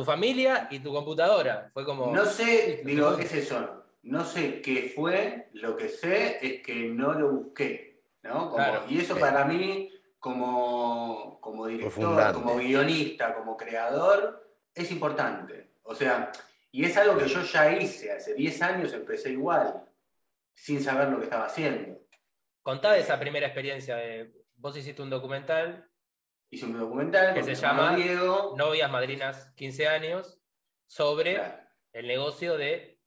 tu 0.00 0.04
familia 0.06 0.66
y 0.70 0.78
tu 0.78 0.94
computadora. 0.94 1.70
Fue 1.74 1.84
como. 1.84 2.10
No 2.10 2.24
sé, 2.24 2.80
digo, 2.86 3.18
es 3.18 3.34
eso. 3.34 3.84
No 4.02 4.24
sé 4.24 4.62
qué 4.62 4.90
fue, 4.94 5.50
lo 5.52 5.76
que 5.76 5.90
sé 5.90 6.38
es 6.40 6.62
que 6.62 6.88
no 6.88 7.12
lo 7.12 7.32
busqué. 7.32 8.00
¿no? 8.22 8.56
y 8.88 8.98
eso 8.98 9.18
para 9.18 9.44
mí, 9.44 9.90
como, 10.18 11.38
como 11.40 11.66
director, 11.66 12.32
como 12.32 12.56
guionista, 12.56 13.34
como 13.34 13.58
creador, 13.58 14.42
es 14.74 14.90
importante. 14.90 15.72
O 15.82 15.94
sea, 15.94 16.32
y 16.72 16.86
es 16.86 16.96
algo 16.96 17.18
que 17.18 17.28
yo 17.28 17.42
ya 17.42 17.72
hice. 17.76 18.10
Hace 18.10 18.32
10 18.32 18.62
años 18.62 18.94
empecé 18.94 19.32
igual, 19.32 19.84
sin 20.54 20.82
saber 20.82 21.08
lo 21.08 21.18
que 21.18 21.24
estaba 21.24 21.44
haciendo. 21.44 22.00
Contá 22.62 22.96
esa 22.96 23.18
primera 23.20 23.46
experiencia 23.46 23.96
de 23.96 24.32
vos 24.56 24.74
hiciste 24.78 25.02
un 25.02 25.10
documental. 25.10 25.89
Hice 26.52 26.66
un 26.66 26.76
documental 26.76 27.32
que 27.32 27.44
se 27.44 27.54
llama 27.54 27.94
Diego. 27.94 28.54
Novias 28.56 28.90
Madrinas 28.90 29.52
15 29.54 29.86
años 29.86 30.40
sobre 30.88 31.40
el 31.92 32.08
negocio 32.08 32.56
de. 32.56 33.00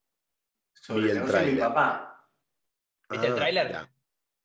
Sobre 0.74 1.12
el, 1.12 1.16
negocio 1.16 1.40
de 1.40 1.52
mi 1.52 1.60
papá. 1.60 2.30
¿Viste 3.10 3.28
el 3.28 3.34
ah, 3.34 3.36
tráiler? 3.36 3.76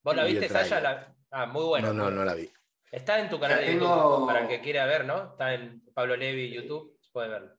¿Vos 0.03 0.17
la 0.17 0.25
viste, 0.25 0.49
Sasha? 0.49 1.15
Ah, 1.31 1.47
muy 1.47 1.65
bueno. 1.65 1.93
No, 1.93 2.05
no, 2.05 2.11
no 2.11 2.25
la 2.25 2.35
vi. 2.35 2.51
Está 2.91 3.21
en 3.21 3.29
tu 3.29 3.39
canal 3.39 3.61
de 3.61 3.75
YouTube, 3.75 4.27
para 4.27 4.41
el 4.41 4.49
que 4.49 4.61
quiera 4.61 4.85
ver, 4.87 5.05
¿no? 5.05 5.31
Está 5.31 5.55
en 5.55 5.81
Pablo 5.95 6.17
Levi 6.17 6.53
YouTube, 6.53 6.99
puede 7.13 7.29
verlo. 7.29 7.57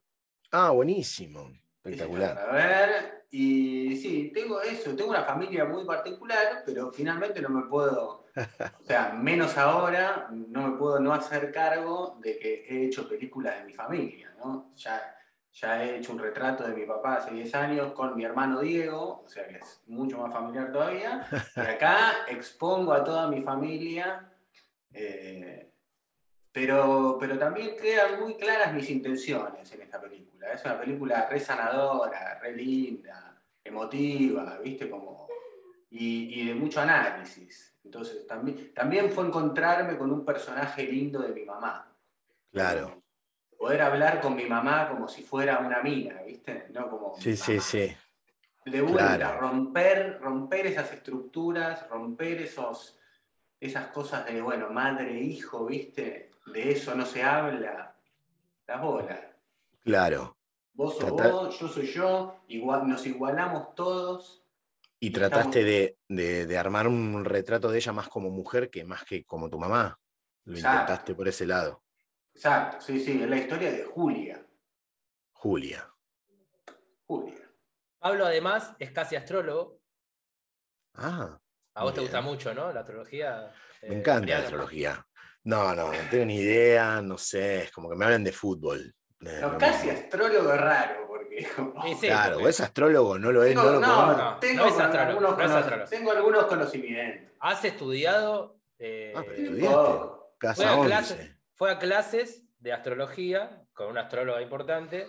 Ah, 0.51 0.71
buenísimo. 0.71 1.51
Espectacular. 1.77 2.37
A 2.37 2.51
ver, 2.51 3.25
y 3.29 3.95
sí, 3.95 4.31
tengo 4.33 4.61
eso, 4.61 4.93
tengo 4.95 5.11
una 5.11 5.23
familia 5.23 5.63
muy 5.63 5.85
particular, 5.85 6.63
pero 6.65 6.91
finalmente 6.91 7.41
no 7.41 7.49
me 7.49 7.69
puedo 7.69 8.25
o 8.79 8.83
sea, 8.83 9.13
menos 9.13 9.57
ahora, 9.57 10.27
no 10.31 10.67
me 10.67 10.77
puedo 10.77 10.99
no 10.99 11.13
hacer 11.13 11.51
cargo 11.51 12.17
de 12.21 12.37
que 12.37 12.65
he 12.67 12.85
hecho 12.85 13.07
películas 13.07 13.57
de 13.59 13.65
mi 13.65 13.73
familia, 13.73 14.33
¿no? 14.37 14.71
Ya, 14.75 15.15
ya 15.53 15.83
he 15.83 15.97
hecho 15.97 16.13
un 16.13 16.19
retrato 16.19 16.67
de 16.67 16.75
mi 16.75 16.85
papá 16.85 17.15
hace 17.15 17.31
10 17.31 17.55
años 17.55 17.93
con 17.93 18.15
mi 18.15 18.23
hermano 18.23 18.61
Diego, 18.61 19.23
o 19.25 19.27
sea 19.27 19.47
que 19.47 19.57
es 19.57 19.81
mucho 19.87 20.19
más 20.19 20.33
familiar 20.33 20.71
todavía. 20.71 21.27
Y 21.55 21.59
acá 21.59 22.25
expongo 22.27 22.93
a 22.93 23.03
toda 23.03 23.27
mi 23.27 23.41
familia, 23.41 24.31
eh, 24.93 25.71
pero, 26.51 27.17
pero 27.19 27.37
también 27.37 27.75
quedan 27.75 28.19
muy 28.21 28.35
claras 28.35 28.73
mis 28.73 28.89
intenciones 28.89 29.71
en 29.71 29.81
esta 29.81 29.99
película. 29.99 30.53
Es 30.53 30.63
una 30.65 30.79
película 30.79 31.27
re 31.29 31.39
sanadora, 31.39 32.39
re 32.39 32.55
linda, 32.55 33.41
emotiva, 33.63 34.59
¿viste? 34.63 34.89
Como, 34.89 35.27
y, 35.89 36.41
y 36.41 36.47
de 36.47 36.55
mucho 36.55 36.81
análisis. 36.81 37.75
Entonces 37.89 38.27
también, 38.27 38.71
también 38.71 39.11
fue 39.11 39.25
encontrarme 39.25 39.97
con 39.97 40.11
un 40.11 40.23
personaje 40.23 40.83
lindo 40.83 41.21
de 41.21 41.29
mi 41.29 41.43
mamá. 41.43 41.91
Claro. 42.51 43.01
Poder 43.57 43.81
hablar 43.81 44.21
con 44.21 44.35
mi 44.35 44.45
mamá 44.45 44.87
como 44.87 45.07
si 45.07 45.23
fuera 45.23 45.57
una 45.57 45.81
mina, 45.81 46.21
¿viste? 46.21 46.67
No 46.71 46.87
como 46.87 47.15
sí, 47.19 47.35
sí, 47.35 47.59
sí. 47.59 47.91
De 48.63 48.81
vuelta, 48.81 49.37
romper, 49.37 50.19
romper 50.21 50.67
esas 50.67 50.93
estructuras, 50.93 51.89
romper 51.89 52.43
esos, 52.43 52.99
esas 53.59 53.87
cosas 53.87 54.23
de, 54.27 54.39
bueno, 54.39 54.69
madre, 54.69 55.19
hijo, 55.19 55.65
¿viste? 55.65 56.29
De 56.45 56.71
eso 56.71 56.93
no 56.93 57.07
se 57.07 57.23
habla. 57.23 57.95
Las 58.67 58.81
bolas. 58.83 59.19
Claro. 59.83 60.37
Vos 60.73 60.95
sos 60.95 61.09
vos, 61.09 61.59
yo 61.59 61.67
soy 61.67 61.87
yo, 61.87 62.41
igual, 62.49 62.87
nos 62.87 63.07
igualamos 63.07 63.73
todos 63.73 64.43
y 64.99 65.11
trataste 65.11 65.95
de, 66.07 66.57
armar 66.57 66.87
un 66.87 67.23
retrato 67.23 67.71
de 67.71 67.77
ella 67.77 67.93
más 67.93 68.09
como 68.09 68.29
mujer 68.29 68.69
que 68.69 68.83
más 68.83 69.03
que 69.05 69.23
como 69.25 69.49
tu 69.49 69.57
mamá. 69.57 69.97
Lo 70.45 70.57
intentaste 70.57 71.15
por 71.15 71.27
ese 71.27 71.45
lado. 71.45 71.83
Exacto, 72.33 72.81
sí, 72.81 72.99
sí, 72.99 73.21
es 73.21 73.29
la 73.29 73.37
historia 73.37 73.71
de 73.71 73.83
Julia. 73.83 74.45
Julia. 75.31 75.89
Julia. 77.05 77.51
Pablo 77.99 78.25
además 78.25 78.73
es 78.79 78.91
casi 78.91 79.15
astrólogo. 79.15 79.79
Ah. 80.95 81.39
A 81.75 81.83
vos 81.83 81.93
te 81.93 82.01
gusta 82.01 82.21
mucho, 82.21 82.53
¿no? 82.53 82.71
La 82.73 82.81
astrología. 82.81 83.51
Me 83.83 83.89
eh, 83.89 83.97
encanta 83.99 84.27
la 84.27 84.39
astrología. 84.39 85.05
No, 85.43 85.73
no, 85.73 85.91
no 85.91 86.09
tengo 86.09 86.25
ni 86.25 86.37
idea, 86.37 87.01
no 87.01 87.17
sé, 87.17 87.63
es 87.63 87.71
como 87.71 87.89
que 87.89 87.95
me 87.95 88.05
hablan 88.05 88.23
de 88.23 88.31
fútbol. 88.31 88.93
No, 89.19 89.57
casi 89.57 89.89
astrólogo 89.89 90.53
es 90.53 90.61
raro 90.61 90.98
claro, 92.01 92.47
es 92.47 92.59
astrólogo, 92.59 93.17
no 93.19 93.31
lo 93.31 93.43
es. 93.43 93.55
no, 93.55 93.79
no, 93.79 94.17
no, 94.17 94.39
tengo, 94.39 94.63
algunos 94.63 95.89
tengo 95.89 96.11
algunos 96.11 96.45
conocimientos. 96.45 97.33
¿Has 97.39 97.63
estudiado? 97.65 98.59
Eh, 98.77 99.13
ah, 99.15 99.23
estudiaste. 99.35 100.55
fue, 100.55 100.65
a 100.65 100.81
clases, 100.81 101.35
fue 101.55 101.71
a 101.71 101.79
clases 101.79 102.43
de 102.59 102.73
astrología 102.73 103.63
con 103.73 103.87
una 103.87 104.01
astróloga 104.01 104.41
importante 104.41 105.07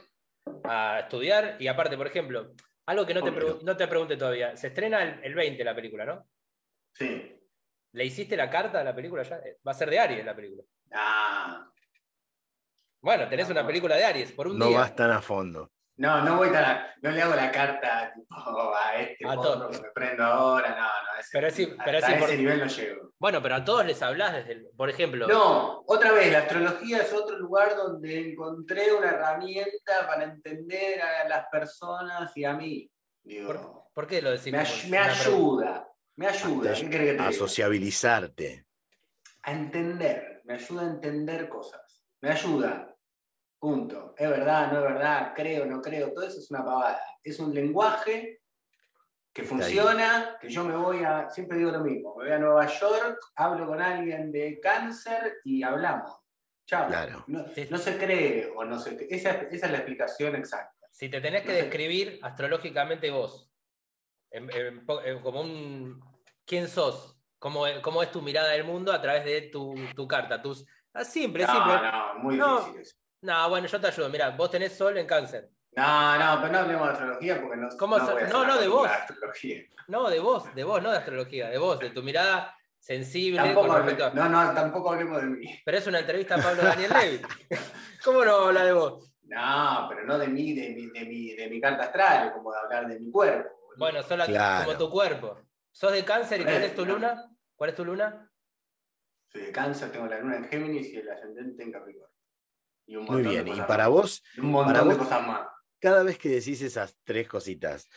a 0.64 1.00
estudiar 1.00 1.56
y 1.58 1.68
aparte, 1.68 1.96
por 1.96 2.06
ejemplo, 2.06 2.52
algo 2.86 3.06
que 3.06 3.14
no 3.14 3.22
te, 3.22 3.30
no 3.30 3.76
te 3.76 3.86
pregunte 3.86 4.16
todavía, 4.16 4.56
se 4.56 4.68
estrena 4.68 5.20
el, 5.22 5.34
20 5.34 5.62
la 5.62 5.74
película, 5.74 6.04
¿no? 6.04 6.26
Sí. 6.94 7.36
¿Le 7.92 8.04
hiciste 8.04 8.36
la 8.36 8.50
carta 8.50 8.80
a 8.80 8.84
la 8.84 8.94
película 8.94 9.22
ya? 9.22 9.40
Va 9.66 9.72
a 9.72 9.74
ser 9.74 9.90
de 9.90 9.98
Aries 9.98 10.24
la 10.24 10.34
película. 10.34 10.62
Ah. 10.92 11.70
Bueno, 13.00 13.28
tenés 13.28 13.48
una 13.48 13.66
película 13.66 13.96
de 13.96 14.04
Aries 14.04 14.32
por 14.32 14.48
un 14.48 14.58
día. 14.58 14.68
No 14.68 14.74
vas 14.74 14.94
tan 14.94 15.10
a 15.10 15.22
fondo. 15.22 15.70
No, 16.00 16.24
no 16.24 16.38
voy 16.38 16.48
a, 16.48 16.94
no 17.02 17.10
le 17.10 17.20
hago 17.20 17.34
la 17.34 17.52
carta 17.52 18.10
tipo 18.14 18.34
a 18.74 18.96
este 18.96 19.22
a 19.28 19.36
que 19.70 19.82
me 19.82 19.90
prendo 19.90 20.24
ahora, 20.24 20.70
no, 20.70 20.76
no. 20.76 21.22
pero 21.30 21.46
es, 21.46 21.54
pero 21.84 21.98
a 21.98 22.10
ese 22.10 22.38
nivel 22.38 22.58
no 22.58 22.66
llego. 22.68 23.12
Bueno, 23.18 23.42
pero 23.42 23.56
a 23.56 23.64
todos 23.66 23.84
les 23.84 24.00
hablas 24.00 24.32
desde, 24.32 24.52
el, 24.52 24.68
por 24.74 24.88
ejemplo. 24.88 25.28
No, 25.28 25.84
otra 25.86 26.12
vez, 26.12 26.32
la 26.32 26.38
astrología 26.38 27.02
es 27.02 27.12
otro 27.12 27.38
lugar 27.38 27.76
donde 27.76 28.30
encontré 28.30 28.94
una 28.94 29.10
herramienta 29.10 30.06
para 30.06 30.24
entender 30.24 31.02
a 31.02 31.28
las 31.28 31.44
personas 31.52 32.34
y 32.34 32.46
a 32.46 32.54
mí. 32.54 32.90
¿Por, 33.92 34.06
qué 34.06 34.22
lo 34.22 34.30
decís? 34.30 34.50
Me, 34.50 34.58
ayuda, 34.96 35.86
me 36.16 36.28
ayuda. 36.28 37.26
A 37.26 37.30
sociabilizarte. 37.30 38.64
A 39.42 39.52
entender, 39.52 40.40
me 40.44 40.54
ayuda 40.54 40.80
a 40.80 40.86
entender 40.86 41.46
cosas. 41.50 42.06
Me 42.22 42.30
ayuda 42.30 42.89
Punto. 43.60 44.14
Es 44.16 44.28
verdad, 44.28 44.72
no 44.72 44.78
es 44.78 44.84
verdad, 44.84 45.32
creo, 45.36 45.66
no 45.66 45.82
creo, 45.82 46.12
todo 46.12 46.26
eso 46.26 46.38
es 46.38 46.50
una 46.50 46.64
pavada. 46.64 46.98
Es 47.22 47.38
un 47.38 47.54
lenguaje 47.54 48.40
que 49.34 49.44
funciona, 49.44 50.38
que 50.40 50.48
yo 50.48 50.64
me 50.64 50.74
voy 50.74 51.04
a, 51.04 51.28
siempre 51.28 51.58
digo 51.58 51.70
lo 51.70 51.80
mismo, 51.80 52.16
me 52.16 52.24
voy 52.24 52.32
a 52.32 52.38
Nueva 52.38 52.66
York, 52.66 53.18
hablo 53.36 53.66
con 53.66 53.80
alguien 53.80 54.32
de 54.32 54.58
cáncer 54.60 55.40
y 55.44 55.62
hablamos. 55.62 56.10
Chao. 56.66 56.88
No, 57.26 57.78
se 57.78 57.98
cree 57.98 58.50
o 58.56 58.64
no 58.64 58.78
se 58.78 58.96
esa, 59.10 59.32
esa, 59.32 59.66
es 59.66 59.72
la 59.72 59.78
explicación 59.78 60.36
exacta. 60.36 60.88
Si 60.90 61.10
te 61.10 61.20
tenés 61.20 61.42
que 61.42 61.52
describir 61.52 62.18
astrológicamente 62.22 63.10
vos, 63.10 63.50
como 65.22 65.40
un 65.42 66.00
quién 66.46 66.66
sos, 66.66 67.14
cómo, 67.38 67.64
cómo, 67.82 68.02
es 68.02 68.10
tu 68.10 68.22
mirada 68.22 68.50
del 68.52 68.64
mundo 68.64 68.90
a 68.92 69.02
través 69.02 69.24
de 69.24 69.42
tu, 69.42 69.74
tu 69.94 70.08
carta, 70.08 70.40
tus 70.40 70.64
ah, 70.94 71.04
simple, 71.04 71.44
no, 71.44 71.52
simple. 71.52 71.74
No, 71.74 72.14
muy 72.20 72.36
difícil 72.36 72.80
eso. 72.80 72.96
No, 73.22 73.48
bueno, 73.48 73.66
yo 73.66 73.80
te 73.80 73.86
ayudo. 73.86 74.08
Mira, 74.08 74.30
vos 74.30 74.50
tenés 74.50 74.76
sol 74.76 74.96
en 74.96 75.06
cáncer. 75.06 75.50
No, 75.72 76.18
no, 76.18 76.40
pero 76.40 76.52
no 76.52 76.58
hablemos 76.58 76.86
de 76.86 76.92
astrología 76.92 77.40
porque 77.40 77.56
no. 77.56 77.68
¿Cómo 77.78 77.98
no, 77.98 78.20
no, 78.28 78.44
no, 78.44 78.58
de 78.58 78.68
vos. 78.68 78.90
No, 79.88 80.08
de 80.10 80.18
vos, 80.20 80.54
de 80.54 80.64
vos, 80.64 80.82
no 80.82 80.90
de 80.90 80.98
astrología, 80.98 81.48
de 81.48 81.58
vos, 81.58 81.78
de 81.78 81.90
tu 81.90 82.02
mirada 82.02 82.56
sensible. 82.78 83.40
Tampoco 83.40 83.78
No, 84.14 84.28
no, 84.28 84.54
tampoco 84.54 84.92
hablemos 84.92 85.20
de 85.20 85.28
mí. 85.28 85.60
Pero 85.64 85.78
es 85.78 85.86
una 85.86 86.00
entrevista 86.00 86.36
a 86.36 86.42
Pablo 86.42 86.62
Daniel 86.64 86.92
Levy. 86.92 87.20
¿Cómo 88.04 88.24
no 88.24 88.34
habla 88.46 88.64
de 88.64 88.72
vos? 88.72 89.12
No, 89.24 89.86
pero 89.88 90.04
no 90.04 90.18
de 90.18 90.26
mí, 90.26 90.54
de 90.54 90.70
mi, 90.70 90.90
de 90.90 91.04
mi, 91.04 91.34
de 91.34 91.48
mi 91.48 91.60
carta 91.60 91.84
astral, 91.84 92.32
como 92.32 92.52
de 92.52 92.58
hablar 92.58 92.88
de 92.88 92.98
mi 92.98 93.10
cuerpo. 93.10 93.50
Bueno, 93.76 94.02
solo 94.02 94.24
como 94.26 94.76
tu 94.76 94.90
cuerpo. 94.90 95.38
¿Sos 95.70 95.92
de 95.92 96.04
cáncer 96.04 96.40
y 96.40 96.44
cuál 96.44 96.62
es 96.64 96.74
tu 96.74 96.84
luna? 96.84 97.30
¿Cuál 97.54 97.70
es 97.70 97.76
tu 97.76 97.84
luna? 97.84 98.28
Soy 99.28 99.42
de 99.42 99.52
cáncer, 99.52 99.92
tengo 99.92 100.06
la 100.06 100.18
luna 100.18 100.36
en 100.36 100.48
Géminis 100.48 100.88
y 100.92 100.96
el 100.96 101.08
ascendente 101.08 101.62
en 101.62 101.70
Capricornio. 101.70 102.09
Muy 102.98 103.22
bien, 103.22 103.46
y 103.46 103.60
para 103.62 103.88
vos, 103.88 104.22
un 104.38 104.50
montón 104.50 104.88
de 104.88 104.96
cosas 104.96 105.26
más. 105.26 105.46
Cada 105.78 106.02
vez 106.02 106.18
que 106.18 106.28
decís 106.28 106.60
esas 106.60 106.96
tres 107.04 107.28
cositas, 107.28 107.88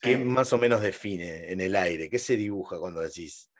¿qué 0.00 0.18
más 0.18 0.52
o 0.52 0.58
menos 0.58 0.80
define 0.80 1.50
en 1.50 1.60
el 1.60 1.76
aire? 1.76 2.10
¿Qué 2.10 2.18
se 2.18 2.36
dibuja 2.36 2.78
cuando 2.78 3.00
decís 3.00 3.50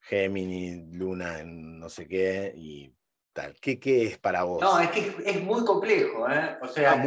Géminis, 0.00 0.96
Luna, 0.96 1.42
no 1.44 1.88
sé 1.88 2.06
qué 2.06 2.52
y 2.56 2.94
tal? 3.32 3.54
¿Qué, 3.60 3.78
qué 3.78 4.06
es 4.06 4.18
para 4.18 4.42
vos? 4.42 4.60
No, 4.60 4.78
es 4.80 4.90
que 4.90 5.14
es, 5.24 5.40
muy 5.40 5.64
complejo, 5.64 6.28
¿eh? 6.28 6.58
O 6.60 6.68
sea, 6.68 6.92
ah, 6.92 7.04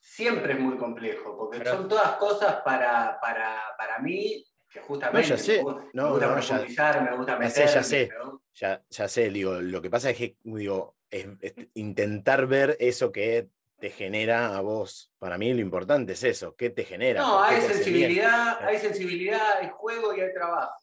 siempre 0.00 0.54
es 0.54 0.58
muy 0.58 0.76
complejo, 0.78 1.36
porque 1.36 1.64
son 1.64 1.88
todas 1.88 2.16
cosas 2.16 2.62
para, 2.64 3.18
para, 3.20 3.60
para 3.76 3.98
mí 3.98 4.44
que 4.72 4.80
justamente 4.80 5.28
no, 5.28 5.36
ya 5.36 5.42
sé. 5.42 5.56
me 5.58 5.62
gusta, 5.62 5.88
no, 5.92 6.02
me 6.02 6.10
gusta 6.10 6.32
profundizar, 6.32 7.02
me 7.10 7.16
gusta 7.16 7.38
meterme, 7.38 7.46
ya 7.48 7.68
sé, 7.68 7.74
ya 7.74 7.82
sé. 7.82 8.10
Ya, 8.54 8.82
ya 8.88 9.08
sé, 9.08 9.30
digo, 9.30 9.60
lo 9.60 9.82
que 9.82 9.90
pasa 9.90 10.10
es 10.10 10.16
que 10.16 10.36
digo, 10.42 10.96
es, 11.10 11.26
intentar 11.74 12.46
ver 12.46 12.76
eso 12.80 13.12
que 13.12 13.48
te 13.78 13.90
genera 13.90 14.56
a 14.56 14.60
vos. 14.60 15.12
Para 15.18 15.36
mí 15.36 15.52
lo 15.52 15.60
importante 15.60 16.12
es 16.12 16.24
eso, 16.24 16.54
¿qué 16.56 16.70
te 16.70 16.84
genera? 16.84 17.20
No, 17.20 17.42
hay 17.42 17.60
sensibilidad, 17.60 18.64
hay 18.64 18.78
sensibilidad, 18.78 19.58
hay 19.60 19.70
juego 19.74 20.16
y 20.16 20.20
hay 20.20 20.32
trabajo. 20.32 20.74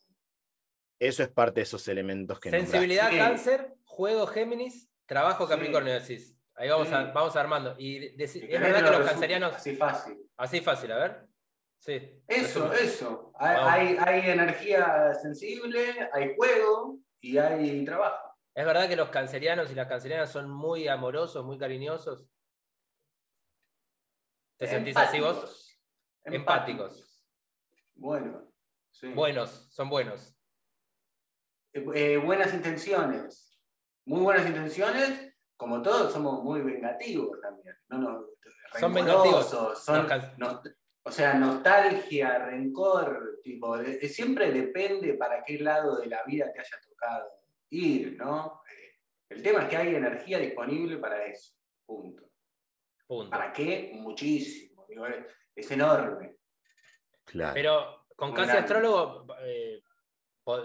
Eso 0.99 1.23
es 1.23 1.29
parte 1.29 1.61
de 1.61 1.63
esos 1.63 1.87
elementos 1.87 2.39
que 2.39 2.49
Sensibilidad, 2.49 3.09
cáncer, 3.09 3.73
juego 3.85 4.27
Géminis, 4.27 4.89
trabajo 5.05 5.47
Capricornio, 5.47 5.93
decís. 5.93 6.35
Ahí 6.55 6.67
vamos, 6.67 6.91
vamos 6.91 7.35
armando. 7.37 7.73
Y 7.79 8.21
es 8.21 8.41
verdad 8.41 8.83
que 8.83 8.97
los 8.99 9.09
cancerianos. 9.09 9.55
Así 9.55 9.77
fácil. 9.77 10.17
Así 10.35 10.59
fácil, 10.59 10.91
a 10.91 10.97
ver. 10.97 11.28
Sí. 11.79 12.21
Eso, 12.27 12.73
eso. 12.73 13.31
Hay, 13.39 13.97
hay, 14.05 14.29
energía 14.29 15.13
sensible, 15.13 16.09
hay 16.13 16.35
juego 16.35 16.99
y 17.21 17.37
hay 17.37 17.85
trabajo. 17.85 18.37
¿Es 18.53 18.65
verdad 18.65 18.89
que 18.89 18.97
los 18.97 19.09
cancerianos 19.09 19.71
y 19.71 19.75
las 19.75 19.87
cancerianas 19.87 20.29
son 20.29 20.49
muy 20.49 20.89
amorosos, 20.89 21.45
muy 21.45 21.57
cariñosos? 21.57 22.27
¿Te 24.57 24.67
sentís 24.67 24.97
así 24.97 25.21
vos? 25.21 25.79
Empáticos. 26.25 27.23
Bueno. 27.95 28.51
Buenos, 29.15 29.67
son 29.71 29.89
buenos. 29.89 30.35
Eh, 31.71 31.85
eh, 31.95 32.17
buenas 32.17 32.53
intenciones. 32.53 33.57
Muy 34.05 34.21
buenas 34.21 34.45
intenciones. 34.45 35.33
Como 35.55 35.81
todos, 35.81 36.11
somos 36.11 36.43
muy 36.43 36.61
vengativos 36.61 37.39
también. 37.41 37.75
son 38.79 38.93
vengativos. 38.93 39.49
O 41.03 41.11
sea, 41.11 41.33
nostalgia, 41.33 42.39
rencor. 42.39 43.39
Tipo, 43.43 43.77
siempre 43.83 44.51
depende 44.51 45.13
para 45.13 45.43
qué 45.43 45.59
lado 45.59 45.97
de 45.97 46.07
la 46.07 46.23
vida 46.23 46.51
te 46.51 46.59
haya 46.59 46.79
tocado 46.81 47.29
ir, 47.69 48.17
¿no? 48.17 48.61
Eh, 48.69 48.99
el 49.29 49.41
tema 49.43 49.63
es 49.63 49.69
que 49.69 49.77
hay 49.77 49.95
energía 49.95 50.39
disponible 50.39 50.97
para 50.97 51.25
eso, 51.25 51.53
punto. 51.85 52.23
¿Para 53.29 53.51
qué? 53.51 53.91
Muchísimo, 53.95 54.85
es, 55.55 55.71
enorme. 55.71 56.37
Claro. 57.25 57.53
Pero 57.53 58.05
con 58.15 58.33
casi 58.33 58.57
astrólogo, 58.57 59.25
eh, 59.41 59.81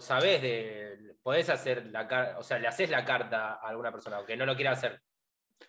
sabés 0.01 0.43
de, 0.43 1.17
podés 1.23 1.49
hacer 1.49 1.87
la 1.87 2.07
carta, 2.07 2.39
o 2.39 2.43
sea, 2.43 2.59
le 2.59 2.69
haces 2.69 2.91
la 2.91 3.05
carta 3.05 3.55
a 3.55 3.69
alguna 3.69 3.91
persona, 3.91 4.17
aunque 4.17 4.37
no 4.37 4.45
lo 4.45 4.55
quiera 4.55 4.73
hacer. 4.73 5.01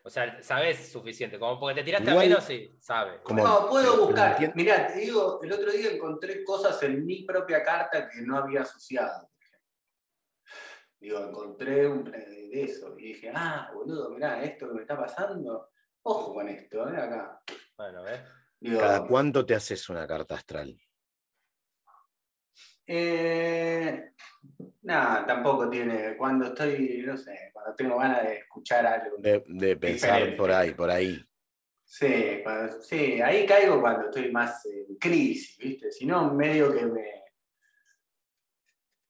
O 0.03 0.09
sea, 0.09 0.41
sabes 0.43 0.91
suficiente, 0.91 1.39
como 1.39 1.59
porque 1.59 1.79
te 1.79 1.83
tiraste 1.83 2.11
a 2.11 2.15
menos, 2.15 2.43
sí, 2.43 2.75
sabes. 2.79 3.21
No, 3.27 3.67
puedo 3.67 4.05
buscar. 4.05 4.37
Mirá, 4.55 4.87
te 4.87 4.99
digo, 4.99 5.39
el 5.41 5.51
otro 5.51 5.71
día 5.71 5.91
encontré 5.91 6.43
cosas 6.43 6.81
en 6.83 7.05
mi 7.05 7.23
propia 7.23 7.63
carta 7.63 8.07
que 8.07 8.21
no 8.21 8.37
había 8.37 8.61
asociado. 8.61 9.31
Digo, 10.99 11.19
encontré 11.19 11.87
un 11.87 12.03
de 12.03 12.63
eso 12.63 12.95
y 12.97 13.07
dije, 13.07 13.31
ah, 13.33 13.71
boludo, 13.73 14.09
mirá, 14.11 14.43
esto 14.43 14.67
que 14.67 14.75
me 14.75 14.81
está 14.81 14.97
pasando, 14.97 15.71
ojo 16.03 16.33
con 16.33 16.49
esto, 16.49 16.87
¿eh? 16.87 16.97
Acá. 16.97 17.41
Bueno, 17.77 18.03
¿ves? 18.03 18.21
¿Cada 18.79 19.05
cuánto 19.05 19.45
te 19.45 19.55
haces 19.55 19.89
una 19.89 20.07
carta 20.07 20.35
astral? 20.35 20.79
Eh, 22.87 24.11
nada, 24.83 25.25
tampoco 25.25 25.69
tiene. 25.69 26.15
Cuando 26.17 26.45
estoy, 26.45 27.03
no 27.05 27.17
sé, 27.17 27.49
cuando 27.51 27.75
tengo 27.75 27.97
ganas 27.97 28.23
de 28.23 28.37
escuchar 28.37 28.85
algo. 28.85 29.17
De, 29.17 29.75
pensar 29.77 30.35
por 30.35 30.51
ahí, 30.51 30.73
por 30.73 30.89
ahí. 30.89 31.23
Sí, 31.83 32.41
sí, 32.81 33.21
ahí 33.21 33.45
caigo 33.45 33.79
cuando 33.79 34.05
estoy 34.05 34.31
más 34.31 34.65
en 34.65 34.95
crisis, 34.95 35.57
¿viste? 35.57 35.91
Si 35.91 36.05
no, 36.05 36.33
medio 36.33 36.73
que 36.73 36.85
me. 36.85 37.23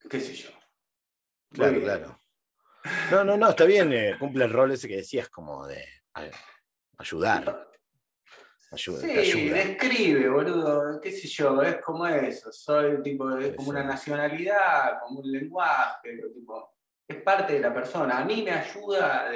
qué 0.10 0.20
sé 0.20 0.34
yo. 0.34 0.50
Claro, 1.52 1.82
claro. 1.82 2.20
No, 3.12 3.24
no, 3.24 3.38
no, 3.38 3.50
está 3.50 3.66
bien, 3.66 3.92
eh, 3.94 4.16
cumple 4.20 4.46
el 4.46 4.52
rol 4.52 4.72
ese 4.72 4.88
que 4.88 4.98
decías, 4.98 5.30
como 5.30 5.66
de 5.66 5.84
ayudar. 6.98 7.68
Ayuda, 8.72 9.00
sí, 9.00 9.50
describe, 9.50 10.30
boludo, 10.30 11.00
qué 11.00 11.12
sé 11.12 11.28
yo, 11.28 11.62
es 11.62 11.78
como 11.78 12.08
eso, 12.08 12.52
soy 12.52 13.02
tipo, 13.02 13.38
es 13.38 13.56
como 13.56 13.70
una 13.70 13.84
nacionalidad, 13.84 15.00
como 15.02 15.20
un 15.20 15.32
lenguaje, 15.32 16.22
tipo, 16.34 16.74
es 17.08 17.22
parte 17.22 17.54
de 17.54 17.60
la 17.60 17.74
persona. 17.74 18.18
A 18.18 18.26
mí 18.26 18.42
me 18.44 18.52
ayuda 18.52 19.30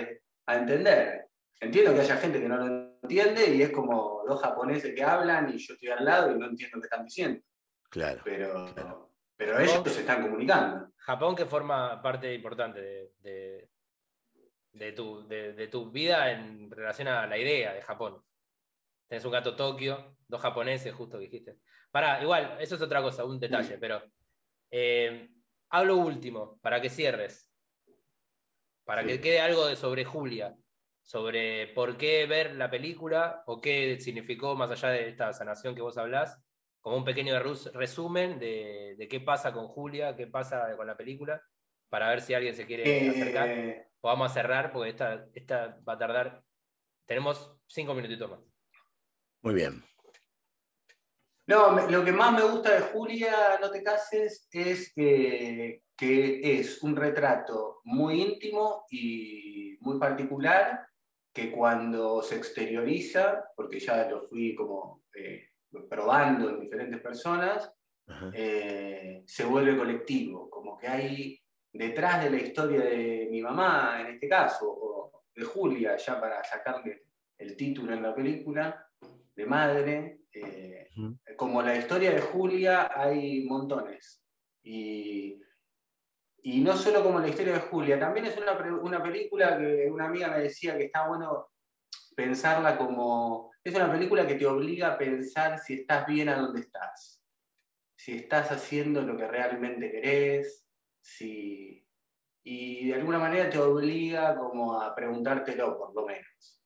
a 0.46 0.56
entender. 0.56 1.28
Entiendo 1.60 1.94
que 1.94 2.02
haya 2.02 2.18
gente 2.18 2.42
que 2.42 2.50
no 2.50 2.58
lo 2.58 2.98
entiende 3.02 3.54
y 3.54 3.62
es 3.62 3.72
como 3.72 4.24
dos 4.28 4.42
japoneses 4.42 4.96
que 4.96 5.04
hablan 5.04 5.54
y 5.54 5.58
yo 5.58 5.74
estoy 5.74 5.90
al 5.90 6.04
lado 6.04 6.32
y 6.32 6.40
no 6.40 6.48
entiendo 6.48 6.80
qué 6.80 6.86
están 6.86 7.06
diciendo. 7.06 7.42
Claro. 7.90 8.22
Pero 8.24 9.10
pero 9.40 9.58
ellos 9.58 9.82
se 9.86 10.02
están 10.02 10.22
comunicando. 10.22 10.92
Japón 10.98 11.34
que 11.34 11.46
forma 11.46 12.02
parte 12.02 12.34
importante 12.34 12.82
de, 13.22 13.70
de, 14.74 14.92
tu, 14.92 15.26
de, 15.26 15.68
tu, 15.70 15.90
vida 15.90 16.30
en 16.30 16.70
relación 16.70 17.08
a 17.08 17.26
la 17.26 17.38
idea 17.38 17.74
de 17.74 17.82
Japón. 17.82 18.22
Tenés 19.10 19.26
un 19.26 19.32
gato 19.32 19.56
Tokio, 19.56 20.16
dos 20.28 20.40
japoneses, 20.40 20.94
justo 20.94 21.18
dijiste. 21.18 21.58
Para, 21.90 22.22
igual, 22.22 22.58
eso 22.60 22.76
es 22.76 22.82
otra 22.82 23.02
cosa, 23.02 23.26
un 23.26 23.40
detalle, 23.40 23.80
pero 23.80 24.04
eh, 24.70 25.30
hablo 25.70 25.98
último, 25.98 26.60
para 26.62 26.80
que 26.80 26.92
cierres. 26.92 27.52
Para 28.86 29.04
que 29.04 29.20
quede 29.20 29.42
algo 29.42 29.66
de 29.66 29.76
sobre 29.76 30.06
Julia, 30.06 30.56
sobre 31.02 31.68
por 31.74 31.98
qué 31.98 32.28
ver 32.28 32.56
la 32.56 32.70
película 32.70 33.44
o 33.48 33.60
qué 33.60 34.00
significó 34.00 34.56
más 34.56 34.70
allá 34.70 34.90
de 34.90 35.10
esta 35.10 35.34
sanación 35.34 35.74
que 35.74 35.82
vos 35.82 35.98
hablás, 35.98 36.40
como 36.80 36.96
un 36.98 37.04
pequeño 37.04 37.40
resumen 37.74 38.40
de, 38.40 39.08
qué 39.10 39.20
pasa 39.20 39.52
con 39.52 39.68
Julia, 39.68 40.16
qué 40.16 40.28
pasa 40.28 40.76
con 40.78 40.86
la 40.86 40.96
película, 40.96 41.42
para 41.90 42.10
ver 42.10 42.22
si 42.22 42.36
alguien 42.36 42.54
se 42.54 42.68
quiere 42.68 43.08
eh, 43.08 43.10
acercar. 43.10 43.88
O 44.02 44.08
vamos 44.08 44.30
a 44.30 44.34
cerrar 44.34 44.72
porque 44.72 44.92
esta, 44.92 45.26
esta 45.34 45.80
va 45.88 45.94
a 45.94 45.98
tardar. 45.98 46.44
Tenemos 47.06 47.58
cinco 47.68 47.96
minutitos 47.96 48.30
más. 48.30 48.49
Muy 49.42 49.54
bien. 49.54 49.84
No, 51.48 51.88
lo 51.90 52.06
que 52.06 52.12
más 52.12 52.32
me 52.34 52.44
gusta 52.44 52.76
de 52.76 52.82
Julia, 52.82 53.58
no 53.60 53.72
te 53.72 53.82
cases, 53.82 54.48
es 54.52 54.94
que 54.94 55.82
es 55.98 56.84
un 56.84 56.96
retrato 56.96 57.82
muy 57.86 58.22
íntimo 58.22 58.86
y 58.92 59.78
muy 59.80 59.98
particular, 59.98 60.88
que 61.34 61.52
cuando 61.52 62.22
se 62.22 62.36
exterioriza, 62.36 63.46
porque 63.56 63.80
ya 63.80 64.10
lo 64.10 64.22
fui 64.22 64.54
como 64.56 65.04
eh, 65.14 65.50
probando 65.90 66.50
en 66.50 66.60
diferentes 66.60 67.02
personas, 67.02 67.72
eh, 68.34 69.24
se 69.26 69.46
vuelve 69.46 69.78
colectivo, 69.78 70.50
como 70.50 70.78
que 70.78 70.88
hay 70.88 71.40
detrás 71.72 72.24
de 72.24 72.32
la 72.32 72.38
historia 72.38 72.82
de 72.82 73.28
mi 73.30 73.42
mamá, 73.42 74.02
en 74.02 74.08
este 74.16 74.28
caso, 74.28 74.66
o 74.70 75.24
de 75.34 75.44
Julia, 75.44 75.96
ya 75.96 76.20
para 76.20 76.44
sacarle 76.44 77.04
el 77.38 77.56
título 77.56 77.94
en 77.94 78.04
la 78.04 78.16
película, 78.16 78.89
de 79.40 79.46
madre, 79.46 80.20
eh, 80.34 80.90
como 81.38 81.62
la 81.62 81.74
historia 81.74 82.12
de 82.12 82.20
Julia 82.20 82.92
hay 82.94 83.46
montones. 83.46 84.22
Y, 84.62 85.42
y, 86.44 86.60
no 86.60 86.76
solo 86.76 87.02
como 87.02 87.22
la 87.22 87.30
historia 87.30 87.54
de 87.54 87.62
Julia, 87.62 87.98
también 87.98 88.26
es 88.26 88.38
una, 88.38 88.52
una, 88.82 89.02
película 89.02 89.58
que 89.58 89.90
una 89.90 90.08
amiga 90.08 90.28
me 90.28 90.44
decía 90.44 90.78
que 90.78 90.86
está 90.86 91.08
bueno 91.08 91.52
pensarla 92.18 92.78
como... 92.78 93.54
Es 93.64 93.74
una 93.74 93.90
película 93.90 94.28
que 94.28 94.36
te 94.36 94.46
obliga 94.46 94.94
a 94.94 94.98
pensar 94.98 95.58
si 95.58 95.76
estás 95.76 96.06
bien 96.06 96.28
a 96.28 96.38
donde 96.38 96.60
estás, 96.60 97.24
si 97.96 98.18
estás 98.18 98.52
haciendo 98.52 99.02
lo 99.04 99.16
que 99.16 99.28
realmente 99.28 99.90
querés, 99.90 100.68
si... 101.00 101.88
Y 102.44 102.90
de 102.90 102.96
alguna 102.96 103.20
manera 103.20 103.50
te 103.50 103.58
obliga 103.58 104.36
como 104.36 104.82
a 104.82 104.94
preguntártelo, 104.94 105.78
por 105.78 105.96
lo 105.96 106.06
menos. 106.06 106.59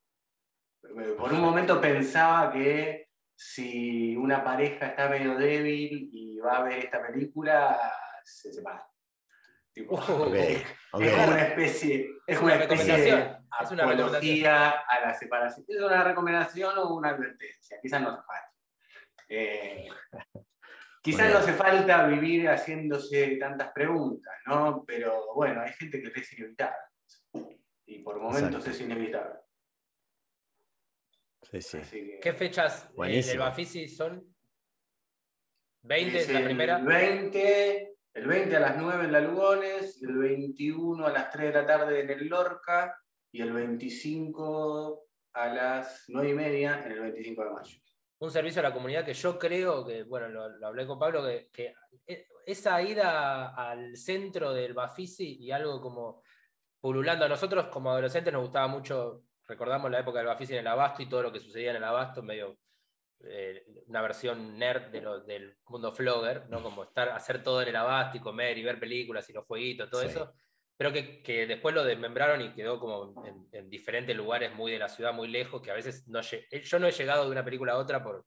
Por 1.18 1.34
un 1.34 1.42
momento 1.42 1.80
pensaba 1.80 2.52
que 2.52 3.10
si 3.36 4.16
una 4.16 4.44
pareja 4.44 4.88
está 4.88 5.10
medio 5.10 5.36
débil 5.36 6.10
y 6.12 6.38
va 6.40 6.58
a 6.58 6.64
ver 6.64 6.80
esta 6.80 7.02
película, 7.02 7.80
se 8.24 8.54
separa. 8.54 8.88
Es 9.76 9.88
como 9.88 10.26
una 10.26 11.42
especie, 11.42 12.08
es 12.28 12.40
una 12.40 12.56
especie 12.56 12.98
de 12.98 13.22
apología 13.82 14.70
a 14.70 15.00
la 15.02 15.14
separación. 15.14 15.66
¿Es 15.68 15.82
una 15.82 16.04
recomendación 16.04 16.78
o 16.78 16.96
una 16.96 17.10
advertencia? 17.10 17.80
Quizás 17.82 18.02
no 18.02 18.10
hace 18.10 18.22
falta. 18.22 18.54
Eh, 19.30 19.88
quizás 21.02 21.32
no 21.32 21.40
hace 21.40 21.54
falta 21.54 22.06
vivir 22.06 22.48
haciéndose 22.50 23.38
tantas 23.38 23.72
preguntas, 23.72 24.34
¿no? 24.46 24.84
Pero 24.86 25.34
bueno, 25.34 25.62
hay 25.62 25.74
gente 25.74 26.02
que 26.02 26.20
es 26.20 26.34
inevitable. 26.34 26.78
Y 27.88 28.00
por 28.00 28.20
momentos 28.20 28.68
es 28.68 28.80
inevitable. 28.80 29.43
¿Qué 31.54 32.34
fechas 32.34 32.90
eh, 33.06 33.22
del 33.22 33.38
Bafisi 33.38 33.88
son? 33.88 34.36
¿20 35.84 36.16
es 36.16 36.34
la 36.34 36.44
primera? 36.44 36.78
El 36.80 36.86
20, 36.86 37.96
el 38.16 38.28
20 38.28 38.56
a 38.56 38.60
las 38.60 38.78
9 38.78 39.06
en 39.06 39.12
la 39.12 39.20
Lugones, 39.20 40.02
el 40.02 40.18
21 40.18 41.06
a 41.06 41.12
las 41.12 41.30
3 41.30 41.54
de 41.54 41.62
la 41.62 41.68
tarde 41.68 42.00
en 42.00 42.10
el 42.10 42.28
Lorca 42.28 42.98
y 43.32 43.44
el 43.44 43.54
25 43.54 45.06
a 45.34 45.48
las 45.48 46.06
9 46.08 46.30
y 46.32 46.34
media 46.34 46.82
en 46.86 46.92
el 46.94 47.02
25 47.02 47.44
de 47.44 47.52
mayo. 47.52 47.78
Un 48.18 48.32
servicio 48.32 48.62
a 48.62 48.64
la 48.64 48.74
comunidad 48.74 49.06
que 49.06 49.14
yo 49.14 49.38
creo 49.38 49.86
que, 49.86 50.02
bueno, 50.04 50.30
lo, 50.30 50.66
hablé 50.66 50.88
con 50.88 50.98
Pablo, 50.98 51.24
que, 51.52 51.76
e, 52.08 52.26
esa 52.48 52.82
ida 52.82 53.54
al 53.54 53.96
centro 53.96 54.54
del 54.54 54.74
Bafisi 54.74 55.38
y 55.40 55.52
algo 55.52 55.80
como 55.80 56.24
pululando 56.82 57.26
a 57.26 57.30
nosotros 57.30 57.68
como 57.68 57.92
adolescentes 57.92 58.34
nos 58.34 58.42
gustaba 58.42 58.68
mucho 58.68 59.26
recordamos 59.48 59.92
la 59.92 60.00
época 60.00 60.20
del 60.20 60.28
Bafisi 60.28 60.54
en 60.54 60.60
el 60.60 60.68
Abasto 60.68 61.02
y 61.02 61.10
todo 61.10 61.24
lo 61.24 61.32
que 61.32 61.40
sucedía 61.40 61.72
en 61.72 61.78
el 61.78 61.84
Abasto, 61.84 62.22
medio 62.24 62.58
eh, 63.26 63.66
una 63.88 64.02
versión 64.02 64.58
nerd 64.58 64.92
del 64.92 65.56
mundo 65.68 65.94
flogger, 65.94 66.50
¿no? 66.50 66.62
Como 66.62 66.84
estar, 66.84 67.10
hacer 67.10 67.42
todo 67.42 67.62
en 67.62 67.70
el 67.70 67.76
Abasto 67.76 68.18
y 68.18 68.22
comer 68.22 68.58
y 68.58 68.64
ver 68.64 68.80
películas 68.80 69.30
y 69.30 69.34
los 69.34 69.46
jueguitos, 69.46 69.90
todo 69.90 70.02
eso. 70.02 70.34
Pero 70.76 70.92
que, 70.92 71.46
después 71.48 71.74
lo 71.74 71.84
desmembraron 71.84 72.42
y 72.42 72.54
quedó 72.54 72.80
como 72.80 73.24
en, 73.52 73.70
diferentes 73.70 74.16
lugares 74.16 74.54
muy 74.54 74.72
de 74.72 74.80
la 74.80 74.90
ciudad, 74.90 75.14
muy 75.14 75.28
lejos, 75.28 75.62
que 75.62 75.72
a 75.72 75.76
veces 75.76 76.08
no 76.08 76.20
eh, 76.20 76.62
yo 76.62 76.80
no 76.80 76.88
he 76.88 76.92
llegado 76.92 77.26
de 77.26 77.32
una 77.32 77.46
película 77.46 77.74
a 77.74 77.78
otra 77.78 78.04
por, 78.04 78.26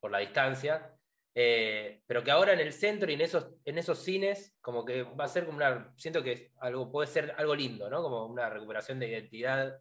por 0.00 0.10
la 0.10 0.18
distancia, 0.18 0.94
eh, 1.34 2.02
pero 2.06 2.24
que 2.24 2.30
ahora 2.30 2.52
en 2.52 2.60
el 2.60 2.72
centro 2.72 3.10
y 3.10 3.14
en 3.14 3.20
esos, 3.20 3.50
en 3.64 3.78
esos 3.78 3.98
cines, 3.98 4.56
como 4.60 4.84
que 4.84 5.02
va 5.02 5.24
a 5.24 5.28
ser 5.28 5.44
como 5.44 5.58
una, 5.58 5.92
siento 5.96 6.22
que 6.22 6.52
algo, 6.60 6.90
puede 6.90 7.08
ser 7.08 7.34
algo 7.36 7.54
lindo, 7.54 7.90
¿no? 7.90 8.02
Como 8.02 8.26
una 8.26 8.48
recuperación 8.48 8.98
de 8.98 9.08
identidad 9.08 9.78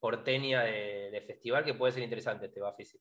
porteña 0.00 0.62
de, 0.62 1.22
festival 1.26 1.64
que 1.64 1.74
puede 1.74 1.92
ser 1.92 2.02
interesante 2.02 2.46
este 2.46 2.60
Bafisi. 2.60 2.98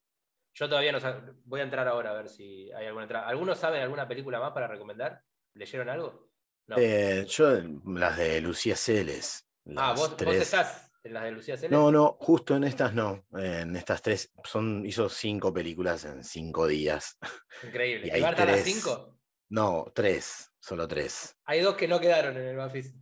Yo 0.53 0.67
todavía 0.67 0.91
no 0.91 0.99
voy 1.45 1.61
a 1.61 1.63
entrar 1.63 1.87
ahora 1.87 2.11
a 2.11 2.13
ver 2.13 2.27
si 2.27 2.71
hay 2.73 2.85
alguna 2.85 3.05
entrada. 3.05 3.27
¿Alguno 3.27 3.55
sabe 3.55 3.81
alguna 3.81 4.07
película 4.07 4.39
más 4.39 4.51
para 4.51 4.67
recomendar? 4.67 5.21
¿Leyeron 5.53 5.89
algo? 5.89 6.29
Eh, 6.75 7.25
yo 7.27 7.61
las 7.85 8.17
de 8.17 8.41
Lucía 8.41 8.75
Celes. 8.75 9.47
Ah, 9.75 9.93
¿vos, 9.95 10.15
estás 10.21 10.91
en 11.03 11.13
las 11.13 11.23
de 11.23 11.31
Lucía 11.31 11.57
Celes. 11.57 11.71
No, 11.71 11.91
no, 11.91 12.17
justo 12.19 12.55
en 12.55 12.65
estas 12.65 12.93
no. 12.93 13.25
En 13.37 13.75
estas 13.75 14.01
tres 14.01 14.31
son, 14.43 14.85
hizo 14.85 15.09
cinco 15.09 15.53
películas 15.53 16.05
en 16.05 16.23
cinco 16.23 16.67
días. 16.67 17.17
Increíble. 17.63 18.07
¿Y, 18.07 18.21
a 18.21 18.31
las 18.31 18.63
cinco? 18.63 19.17
No, 19.49 19.91
tres, 19.95 20.51
solo 20.59 20.87
tres. 20.87 21.37
Hay 21.45 21.61
dos 21.61 21.75
que 21.75 21.87
no 21.87 21.99
quedaron 21.99 22.37
en 22.37 22.47
el 22.47 22.57
Bafisi. 22.57 22.93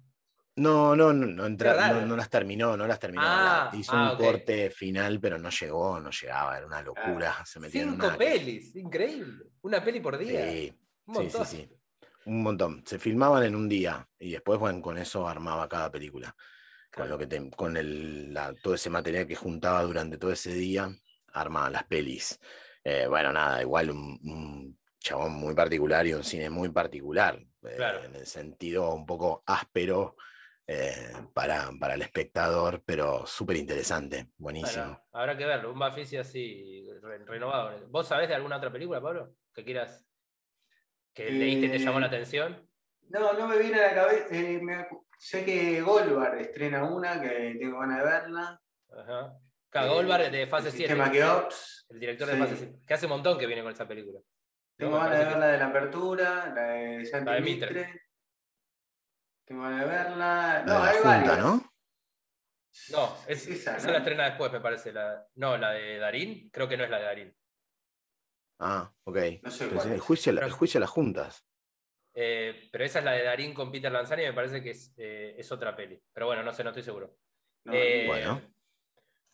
No, 0.57 0.95
no, 0.95 1.13
no, 1.13 1.27
no, 1.27 1.49
no, 1.49 2.15
las 2.15 2.29
terminó, 2.31 2.75
no 2.75 2.87
las 2.87 2.99
terminó. 2.99 3.21
Ah, 3.23 3.69
hizo 3.73 3.93
un 3.93 4.01
ah, 4.01 4.15
corte 4.17 4.71
final, 4.71 5.19
pero 5.19 5.37
no 5.37 5.51
llegó, 5.51 5.99
no 5.99 6.09
llegaba, 6.09 6.57
era 6.57 6.65
una 6.65 6.81
locura. 6.81 7.45
Se 7.45 7.59
Cinco 7.69 8.17
pelis, 8.17 8.75
increíble. 8.75 9.45
Una 9.61 9.83
peli 9.83 9.99
por 9.99 10.17
día. 10.17 10.49
Sí, 10.51 10.73
un 11.05 11.13
montón. 11.13 11.45
Sí, 11.45 11.57
sí, 11.57 11.69
Un 12.25 12.41
montón. 12.41 12.83
Se 12.87 12.97
filmaban 12.97 13.43
en 13.43 13.55
un 13.55 13.69
día 13.69 14.07
y 14.17 14.31
después, 14.31 14.59
bueno, 14.59 14.81
con 14.81 14.97
eso 14.97 15.27
armaba 15.27 15.69
cada 15.69 15.91
película. 15.91 16.35
Con, 16.91 17.07
lo 17.07 17.19
que 17.19 17.51
con 17.55 17.77
el, 17.77 18.35
todo 18.63 18.73
ese 18.73 18.89
material 18.89 19.27
que 19.27 19.35
juntaba 19.35 19.83
durante 19.83 20.17
todo 20.17 20.31
ese 20.31 20.55
día, 20.55 20.89
armaba 21.33 21.69
las 21.69 21.83
pelis. 21.83 22.39
Eh, 22.83 23.05
bueno, 23.07 23.31
nada, 23.31 23.61
igual 23.61 23.91
un, 23.91 24.75
chabón 24.97 25.33
muy 25.33 25.53
particular 25.53 26.07
y 26.07 26.13
un 26.13 26.23
cine 26.23 26.49
muy 26.49 26.69
particular. 26.69 27.39
Eh, 27.61 27.77
en 28.05 28.15
el 28.15 28.25
sentido 28.25 28.91
un 28.95 29.05
poco 29.05 29.43
áspero 29.45 30.15
eh, 30.67 31.13
para, 31.33 31.69
para, 31.79 31.93
el 31.93 32.01
espectador, 32.01 32.83
pero 32.85 33.25
súper 33.25 33.55
interesante, 33.55 34.31
buenísimo. 34.37 35.01
habrá 35.13 35.37
que 35.37 35.45
verlo, 35.45 35.71
un 35.71 35.79
Bafisi 35.79 36.17
así 36.17 36.85
renovado. 37.25 37.87
¿Vos 37.87 38.07
sabés 38.07 38.27
de 38.27 38.35
alguna 38.35 38.57
otra 38.57 38.71
película, 38.71 39.01
Pablo? 39.01 39.33
Que 39.53 39.63
quieras, 39.63 40.05
que 41.13 41.31
leíste 41.31 41.67
y 41.67 41.69
te 41.69 41.79
llamó 41.79 42.01
la 42.01 42.07
eh, 42.07 42.09
atención. 42.09 42.69
No, 43.09 43.31
no 43.31 43.47
me 43.47 43.57
viene 43.59 43.79
a 43.79 43.87
la 43.87 43.95
cabeza. 43.95 44.27
Eh, 44.31 44.59
sé 45.17 45.45
que 45.45 45.81
Goldbar 45.81 46.37
estrena 46.37 46.83
una, 46.83 47.21
que 47.21 47.55
tengo 47.57 47.79
ganas 47.79 47.99
de 47.99 48.05
verla. 48.05 48.61
Ajá. 48.89 49.37
Goldbar 49.87 50.29
de 50.29 50.47
Fase 50.47 50.71
7. 50.71 50.93
El 51.89 51.99
director 51.99 52.27
de 52.27 52.37
Fase 52.37 52.55
7. 52.57 52.79
Que 52.85 52.93
hace 52.93 53.05
un 53.05 53.11
montón 53.11 53.39
que 53.39 53.47
viene 53.47 53.63
con 53.63 53.71
esa 53.71 53.87
película. 53.87 54.19
Tengo 54.75 54.97
ganas 54.97 55.19
de 55.19 55.25
ver 55.25 55.37
la 55.37 55.47
de 55.47 55.57
la 55.57 55.67
apertura, 55.67 56.53
la 56.53 56.61
de 56.63 57.05
Santi 57.05 57.41
Mitre. 57.41 58.06
Tengo 59.47 59.63
verla. 59.63 60.63
No, 60.67 60.83
hay 60.83 60.97
varias. 61.01 61.39
¿no? 61.39 61.73
No, 62.91 63.17
es, 63.27 63.47
esa, 63.47 63.77
la 63.89 63.99
estrena 63.99 64.25
después, 64.25 64.51
me 64.51 64.59
parece. 64.59 64.91
La, 64.91 65.25
no, 65.35 65.57
la 65.57 65.71
de 65.71 65.97
Darín, 65.97 66.49
creo 66.51 66.67
que 66.67 66.75
no 66.75 66.83
es 66.83 66.89
la 66.89 66.99
de 66.99 67.03
Darín. 67.05 67.35
Ah, 68.59 68.91
ok. 69.05 69.17
No 69.41 69.49
sé 69.49 69.63
el, 69.63 69.99
juicio, 69.99 70.31
el 70.31 70.51
juicio 70.51 70.79
a 70.79 70.81
las 70.81 70.89
juntas. 70.89 71.45
Eh, 72.13 72.67
pero 72.71 72.83
esa 72.83 72.99
es 72.99 73.05
la 73.05 73.11
de 73.11 73.23
Darín 73.23 73.53
con 73.53 73.71
Peter 73.71 73.91
Lanzani 73.91 74.23
me 74.23 74.33
parece 74.33 74.61
que 74.61 74.71
es, 74.71 74.93
eh, 74.97 75.35
es 75.37 75.49
otra 75.51 75.75
peli. 75.75 75.97
Pero 76.11 76.25
bueno, 76.25 76.43
no 76.43 76.51
sé, 76.51 76.63
no 76.63 76.71
estoy 76.71 76.83
seguro. 76.83 77.15
Eh, 77.71 78.03
bueno. 78.05 78.41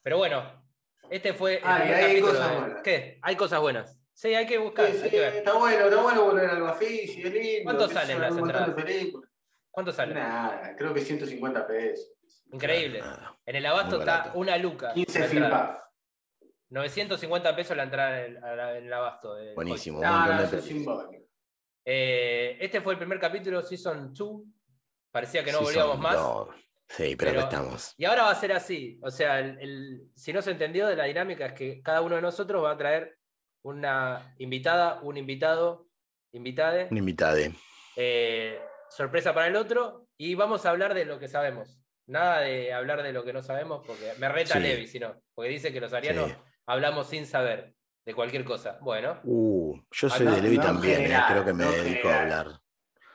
Pero 0.03 0.17
bueno, 0.17 0.63
este 1.09 1.33
fue. 1.33 1.59
Ah, 1.63 1.77
hay 1.77 2.21
cosas 2.21 2.59
buenas. 2.59 2.81
¿Qué? 2.83 3.19
Hay 3.23 3.35
cosas 3.35 3.59
buenas. 3.61 3.99
Sí, 4.13 4.35
hay 4.35 4.45
que 4.45 4.59
buscar. 4.59 4.91
Sí, 4.91 5.07
Está 5.15 5.53
bueno, 5.53 5.85
está 5.85 6.01
bueno 6.03 6.25
volver 6.25 6.49
al 6.51 6.61
Bafisi, 6.61 7.23
es 7.23 7.33
lindo. 7.33 7.63
¿Cuánto 7.63 7.88
salen 7.88 8.21
las 8.21 8.38
entradas? 8.38 8.75
¿Cuánto 9.74 9.91
sale? 9.91 10.13
Nada, 10.13 10.76
creo 10.78 10.93
que 10.93 11.01
150 11.01 11.65
pesos. 11.65 12.13
Increíble. 12.51 13.01
En 13.43 13.55
el 13.55 13.65
abasto 13.65 13.99
está 13.99 14.32
una 14.36 14.55
luca. 14.55 14.93
15 14.93 15.24
filpas. 15.24 15.80
950 16.69 17.55
pesos 17.55 17.76
la 17.76 17.84
entrada 17.84 18.24
en 18.24 18.38
el, 18.86 18.93
abasto. 18.93 19.36
Buenísimo. 19.55 19.99
Eh, 21.84 22.55
este 22.59 22.82
fue 22.82 22.93
el 22.93 22.99
primer 22.99 23.19
capítulo, 23.19 23.63
Season 23.63 24.13
2. 24.13 24.41
Parecía 25.11 25.43
que 25.43 25.51
no 25.51 25.61
volvíamos 25.61 25.97
más. 25.97 26.17
Sí, 26.89 27.15
pero, 27.15 27.39
estamos. 27.39 27.95
Y 27.97 28.05
ahora 28.05 28.26
va 28.26 28.32
a 28.32 28.36
ser 28.36 28.51
así. 28.51 28.99
O 29.01 29.09
sea, 29.09 29.57
si 30.13 30.34
no 30.34 30.43
se 30.43 30.51
entendió 30.51 30.86
de 30.86 30.95
la 30.95 31.05
dinámica 31.05 31.47
es 31.47 31.53
que 31.53 31.82
cada 31.82 32.01
uno 32.01 32.17
de 32.17 32.21
nosotros 32.21 32.63
va 32.63 32.74
a 32.74 32.78
traer 32.78 33.17
una 33.63 34.36
invitada, 34.38 35.01
un 35.01 35.17
invitado, 35.17 35.88
invitade. 36.32 36.89
Un 36.91 36.97
invitade. 36.97 37.55
Eh, 37.95 38.59
sorpresa 38.95 39.33
para 39.33 39.47
el 39.47 39.55
otro 39.55 40.07
y 40.17 40.35
vamos 40.35 40.65
a 40.65 40.69
hablar 40.69 40.93
de 40.93 41.05
lo 41.05 41.19
que 41.19 41.27
sabemos. 41.27 41.79
Nada 42.05 42.41
de 42.41 42.73
hablar 42.73 43.01
de 43.01 43.13
lo 43.13 43.23
que 43.23 43.33
no 43.33 43.41
sabemos, 43.41 43.85
porque 43.85 44.13
me 44.19 44.29
reta 44.29 44.59
Levi, 44.59 44.87
sino, 44.87 45.15
porque 45.33 45.49
dice 45.49 45.71
que 45.71 45.79
los 45.79 45.93
arianos 45.93 46.31
hablamos 46.65 47.07
sin 47.07 47.25
saber. 47.25 47.73
de 48.05 48.13
cualquier 48.13 48.43
cosa. 48.43 48.77
Bueno. 48.81 49.21
Uh, 49.23 49.79
yo 49.91 50.09
soy 50.09 50.25
de 50.25 50.41
Levi 50.41 50.57
también, 50.57 51.09
eh, 51.09 51.17
creo 51.29 51.45
que 51.45 51.53
me 51.53 51.65
dedico 51.65 52.09
a 52.09 52.21
hablar. 52.21 52.47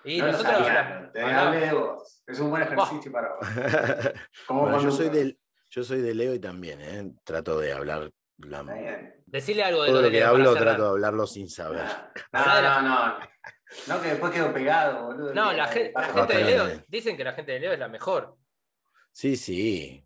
Y 0.04 0.22
nosotros 0.22 0.54
hablamos. 0.54 1.12
Te 1.12 1.22
hablé 1.22 1.60
de 1.60 1.72
vos. 1.74 2.22
Es 2.26 2.40
un 2.40 2.50
buen 2.50 2.62
ejercicio 2.62 3.12
para 3.12 3.34
vos. 3.34 3.46
bueno, 4.48 4.80
yo, 4.80 4.90
soy 4.90 5.10
del, 5.10 5.38
yo 5.68 5.84
soy 5.84 6.00
de 6.00 6.14
Leo 6.14 6.34
y 6.34 6.38
también, 6.38 6.80
¿eh? 6.80 7.12
trato 7.24 7.58
de 7.60 7.74
hablar. 7.74 8.10
La... 8.38 8.64
Decirle 9.26 9.64
algo 9.64 9.82
de 9.82 9.90
Todo 9.90 10.02
lo, 10.02 10.10
que 10.10 10.22
hablo, 10.22 10.54
trato 10.54 10.82
de 10.82 10.88
hablarlo 10.90 11.26
sin 11.26 11.50
saber. 11.50 11.84
No, 12.32 12.62
no, 12.62 12.82
no. 12.82 13.18
No, 13.86 14.00
que 14.00 14.08
después 14.08 14.32
quedo 14.32 14.52
pegado, 14.52 15.06
boludo. 15.06 15.34
No, 15.34 15.52
la, 15.52 15.66
gente, 15.66 15.92
de 16.34 16.44
Leo, 16.44 16.82
dicen 16.88 17.16
que 17.16 17.24
la 17.24 17.32
gente 17.32 17.52
de 17.52 17.60
Leo 17.60 17.72
es 17.72 17.78
la 17.78 17.88
mejor. 17.88 18.36
Sí, 19.12 19.36
sí. 19.36 20.04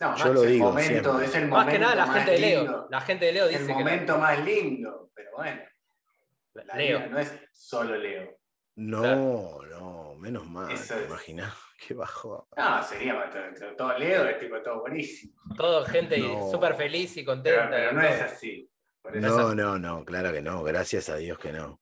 No, 0.00 0.16
yo 0.16 0.32
lo 0.32 0.42
digo. 0.42 0.66
Momento, 0.66 1.20
es 1.20 1.34
el 1.34 1.48
momento 1.48 1.56
más 1.56 1.66
que 1.66 1.78
nada 1.78 1.94
la 1.94 2.12
gente 2.12 2.30
de 2.32 2.38
Leo. 2.38 2.88
La 2.90 3.00
gente 3.00 3.26
de 3.26 3.32
Leo 3.32 3.48
dice. 3.48 3.62
El 3.62 3.68
momento 3.68 4.18
más 4.18 4.44
lindo, 4.44 5.10
pero 5.14 5.30
bueno. 5.36 5.62
La 6.52 6.74
Leo. 6.74 7.08
no 7.08 7.18
es 7.18 7.32
solo 7.52 7.96
Leo. 7.96 8.38
No, 8.76 9.62
no, 9.62 10.14
menos 10.16 10.46
mal. 10.46 10.68
¿Te 10.68 11.04
imaginas? 11.04 11.54
Qué 11.78 11.94
bajo. 11.94 12.48
No, 12.56 12.82
sería 12.82 13.30
todo, 13.76 13.96
Leo, 13.96 14.26
es 14.26 14.38
tipo 14.38 14.60
todo 14.60 14.80
buenísimo. 14.80 15.32
Todo 15.56 15.84
gente 15.84 16.20
súper 16.50 16.74
feliz 16.74 17.16
y 17.16 17.24
contenta. 17.24 17.68
Pero, 17.70 17.92
no 17.92 18.02
es 18.02 18.20
así. 18.20 18.68
No, 19.14 19.54
no, 19.54 19.78
no, 19.78 20.04
claro 20.04 20.32
que 20.32 20.42
no. 20.42 20.62
Gracias 20.64 21.08
a 21.08 21.16
Dios 21.16 21.38
que 21.38 21.52
no. 21.52 21.80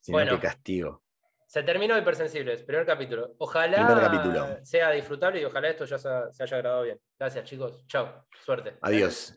Sino 0.00 0.18
bueno, 0.18 0.36
que 0.36 0.46
castigo. 0.46 1.02
Se 1.46 1.62
terminó 1.64 1.98
Hipersensibles, 1.98 2.62
primer 2.62 2.86
capítulo. 2.86 3.34
Ojalá 3.38 4.60
sea 4.62 4.90
disfrutable 4.92 5.40
y 5.40 5.44
ojalá 5.44 5.70
esto 5.70 5.84
ya 5.84 5.98
se, 5.98 6.08
haya 6.42 6.56
grabado 6.58 6.84
bien. 6.84 7.00
Gracias, 7.18 7.44
chicos. 7.44 7.84
Chao. 7.88 8.26
Suerte. 8.44 8.78
Adiós. 8.80 9.36